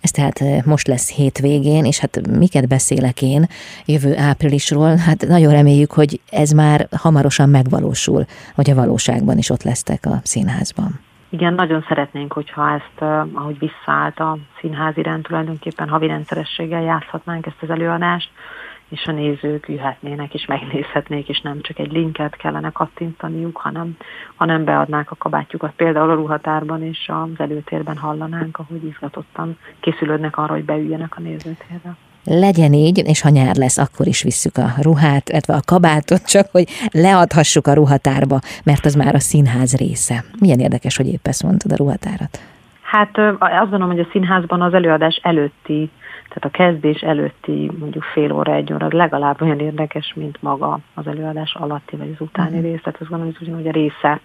Ez 0.00 0.10
tehát 0.10 0.64
most 0.64 0.86
lesz 0.86 1.10
hétvégén, 1.10 1.84
és 1.84 1.98
hát 1.98 2.28
miket 2.38 2.68
beszélek 2.68 3.22
én 3.22 3.46
jövő 3.84 4.16
áprilisról, 4.16 4.96
hát 4.96 5.26
nagyon 5.26 5.52
reméljük, 5.52 5.92
hogy 5.92 6.20
ez 6.30 6.50
már 6.50 6.88
hamarosan 6.96 7.48
megvalósul, 7.48 8.24
hogy 8.54 8.70
a 8.70 8.74
valóságban 8.74 9.38
is 9.38 9.50
ott 9.50 9.62
lesztek 9.62 10.06
a 10.06 10.20
színházban. 10.22 11.00
Igen, 11.34 11.54
nagyon 11.54 11.84
szeretnénk, 11.88 12.32
hogyha 12.32 12.74
ezt, 12.74 13.02
ahogy 13.32 13.58
visszaállt 13.58 14.20
a 14.20 14.36
színházi 14.60 15.02
rend, 15.02 15.22
tulajdonképpen 15.22 15.88
havi 15.88 16.06
rendszerességgel 16.06 16.82
játszhatnánk 16.82 17.46
ezt 17.46 17.62
az 17.62 17.70
előadást, 17.70 18.30
és 18.88 19.06
a 19.06 19.12
nézők 19.12 19.68
jöhetnének 19.68 20.34
és 20.34 20.46
megnézhetnék, 20.46 21.28
és 21.28 21.40
nem 21.40 21.60
csak 21.60 21.78
egy 21.78 21.92
linket 21.92 22.36
kellene 22.36 22.70
kattintaniuk, 22.70 23.56
hanem, 23.56 23.96
hanem 24.36 24.64
beadnák 24.64 25.10
a 25.10 25.16
kabátjukat 25.16 25.72
például 25.76 26.10
a 26.10 26.14
ruhatárban, 26.14 26.82
és 26.82 27.08
az 27.12 27.40
előtérben 27.40 27.96
hallanánk, 27.96 28.58
ahogy 28.58 28.84
izgatottan 28.84 29.58
készülődnek 29.80 30.36
arra, 30.36 30.52
hogy 30.52 30.64
beüljenek 30.64 31.16
a 31.16 31.20
nézőtérre. 31.20 31.96
Legyen 32.24 32.72
így, 32.72 33.02
és 33.06 33.20
ha 33.20 33.28
nyár 33.28 33.56
lesz, 33.56 33.78
akkor 33.78 34.06
is 34.06 34.22
visszük 34.22 34.56
a 34.56 34.72
ruhát, 34.82 35.28
illetve 35.28 35.54
a 35.54 35.60
kabátot, 35.66 36.24
csak 36.26 36.46
hogy 36.50 36.68
leadhassuk 36.92 37.66
a 37.66 37.72
ruhatárba, 37.72 38.38
mert 38.64 38.84
az 38.84 38.94
már 38.94 39.14
a 39.14 39.20
színház 39.20 39.76
része. 39.76 40.24
Milyen 40.40 40.58
érdekes, 40.58 40.96
hogy 40.96 41.06
épp 41.06 41.26
ezt 41.26 41.42
mondtad 41.42 41.72
a 41.72 41.76
ruhatárat. 41.76 42.40
Hát 42.82 43.18
azt 43.38 43.70
gondolom, 43.70 43.88
hogy 43.88 44.00
a 44.00 44.08
színházban 44.12 44.62
az 44.62 44.74
előadás 44.74 45.20
előtti 45.22 45.90
tehát 46.34 46.54
a 46.54 46.62
kezdés 46.62 47.00
előtti 47.00 47.70
mondjuk 47.78 48.02
fél 48.02 48.32
óra, 48.32 48.54
egy 48.54 48.72
óra 48.72 48.88
legalább 48.90 49.42
olyan 49.42 49.58
érdekes, 49.58 50.12
mint 50.14 50.42
maga 50.42 50.78
az 50.94 51.06
előadás 51.06 51.54
alatti 51.54 51.96
vagy 51.96 52.10
az 52.14 52.20
utáni 52.26 52.56
uh-huh. 52.56 52.70
rész. 52.70 52.80
Tehát 52.82 53.00
azt 53.00 53.10
gondolom, 53.10 53.34
hogy 53.38 53.46
ugyanúgy 53.48 53.66
a 53.66 53.70
része 53.70 54.20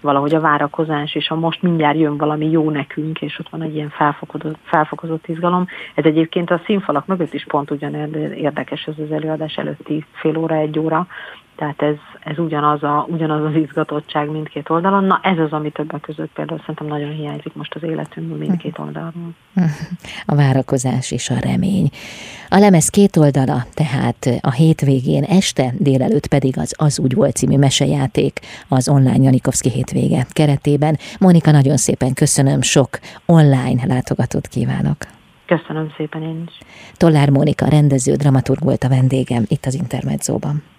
valahogy 0.00 0.34
a 0.34 0.40
várakozás, 0.40 1.14
és 1.14 1.28
ha 1.28 1.34
most 1.34 1.62
mindjárt 1.62 1.98
jön 1.98 2.16
valami 2.16 2.50
jó 2.50 2.70
nekünk, 2.70 3.22
és 3.22 3.38
ott 3.38 3.48
van 3.48 3.62
egy 3.62 3.74
ilyen 3.74 3.88
felfokozott, 3.88 4.58
felfokozott 4.62 5.28
izgalom. 5.28 5.66
Ez 5.94 6.04
egyébként 6.04 6.50
a 6.50 6.60
színfalak 6.64 7.06
mögött 7.06 7.34
is 7.34 7.44
pont 7.44 7.70
ugyan 7.70 7.94
érdekes 8.34 8.84
ez 8.86 8.94
az 8.98 9.12
előadás 9.12 9.56
előtti 9.56 10.04
fél 10.12 10.36
óra, 10.36 10.54
egy 10.54 10.78
óra, 10.78 11.06
tehát 11.62 11.82
ez, 11.82 11.96
ez 12.20 12.38
ugyanaz, 12.38 12.82
a, 12.82 13.06
ugyanaz 13.08 13.44
az 13.44 13.54
izgatottság 13.54 14.30
mindkét 14.30 14.70
oldalon. 14.70 15.04
Na 15.04 15.20
ez 15.22 15.38
az, 15.38 15.52
ami 15.52 15.70
többek 15.70 16.00
között 16.00 16.32
például 16.32 16.58
szerintem 16.58 16.86
nagyon 16.86 17.10
hiányzik 17.10 17.54
most 17.54 17.74
az 17.74 17.82
életünkből 17.82 18.38
mindkét 18.38 18.78
oldalon. 18.78 19.36
A 20.26 20.34
várakozás 20.34 21.10
és 21.10 21.30
a 21.30 21.34
remény. 21.40 21.88
A 22.48 22.58
lemez 22.58 22.88
két 22.88 23.16
oldala, 23.16 23.64
tehát 23.74 24.28
a 24.40 24.50
hétvégén 24.50 25.22
este, 25.22 25.72
délelőtt 25.78 26.26
pedig 26.26 26.58
az 26.58 26.74
Az 26.78 26.98
úgy 26.98 27.14
volt 27.14 27.36
című 27.36 27.58
mesejáték 27.58 28.40
az 28.68 28.88
online 28.88 29.22
Janikovszki 29.22 29.70
hétvége 29.70 30.26
keretében. 30.30 30.96
Monika, 31.20 31.50
nagyon 31.50 31.76
szépen 31.76 32.14
köszönöm, 32.14 32.62
sok 32.62 32.88
online 33.26 33.86
látogatót 33.86 34.46
kívánok. 34.46 34.96
Köszönöm 35.46 35.92
szépen 35.96 36.22
én 36.22 36.44
is. 36.46 36.58
Tollár 36.96 37.30
Mónika 37.30 37.68
rendező, 37.68 38.14
dramaturg 38.14 38.62
volt 38.62 38.84
a 38.84 38.88
vendégem 38.88 39.44
itt 39.48 39.66
az 39.66 39.74
Intermedzóban. 39.74 40.71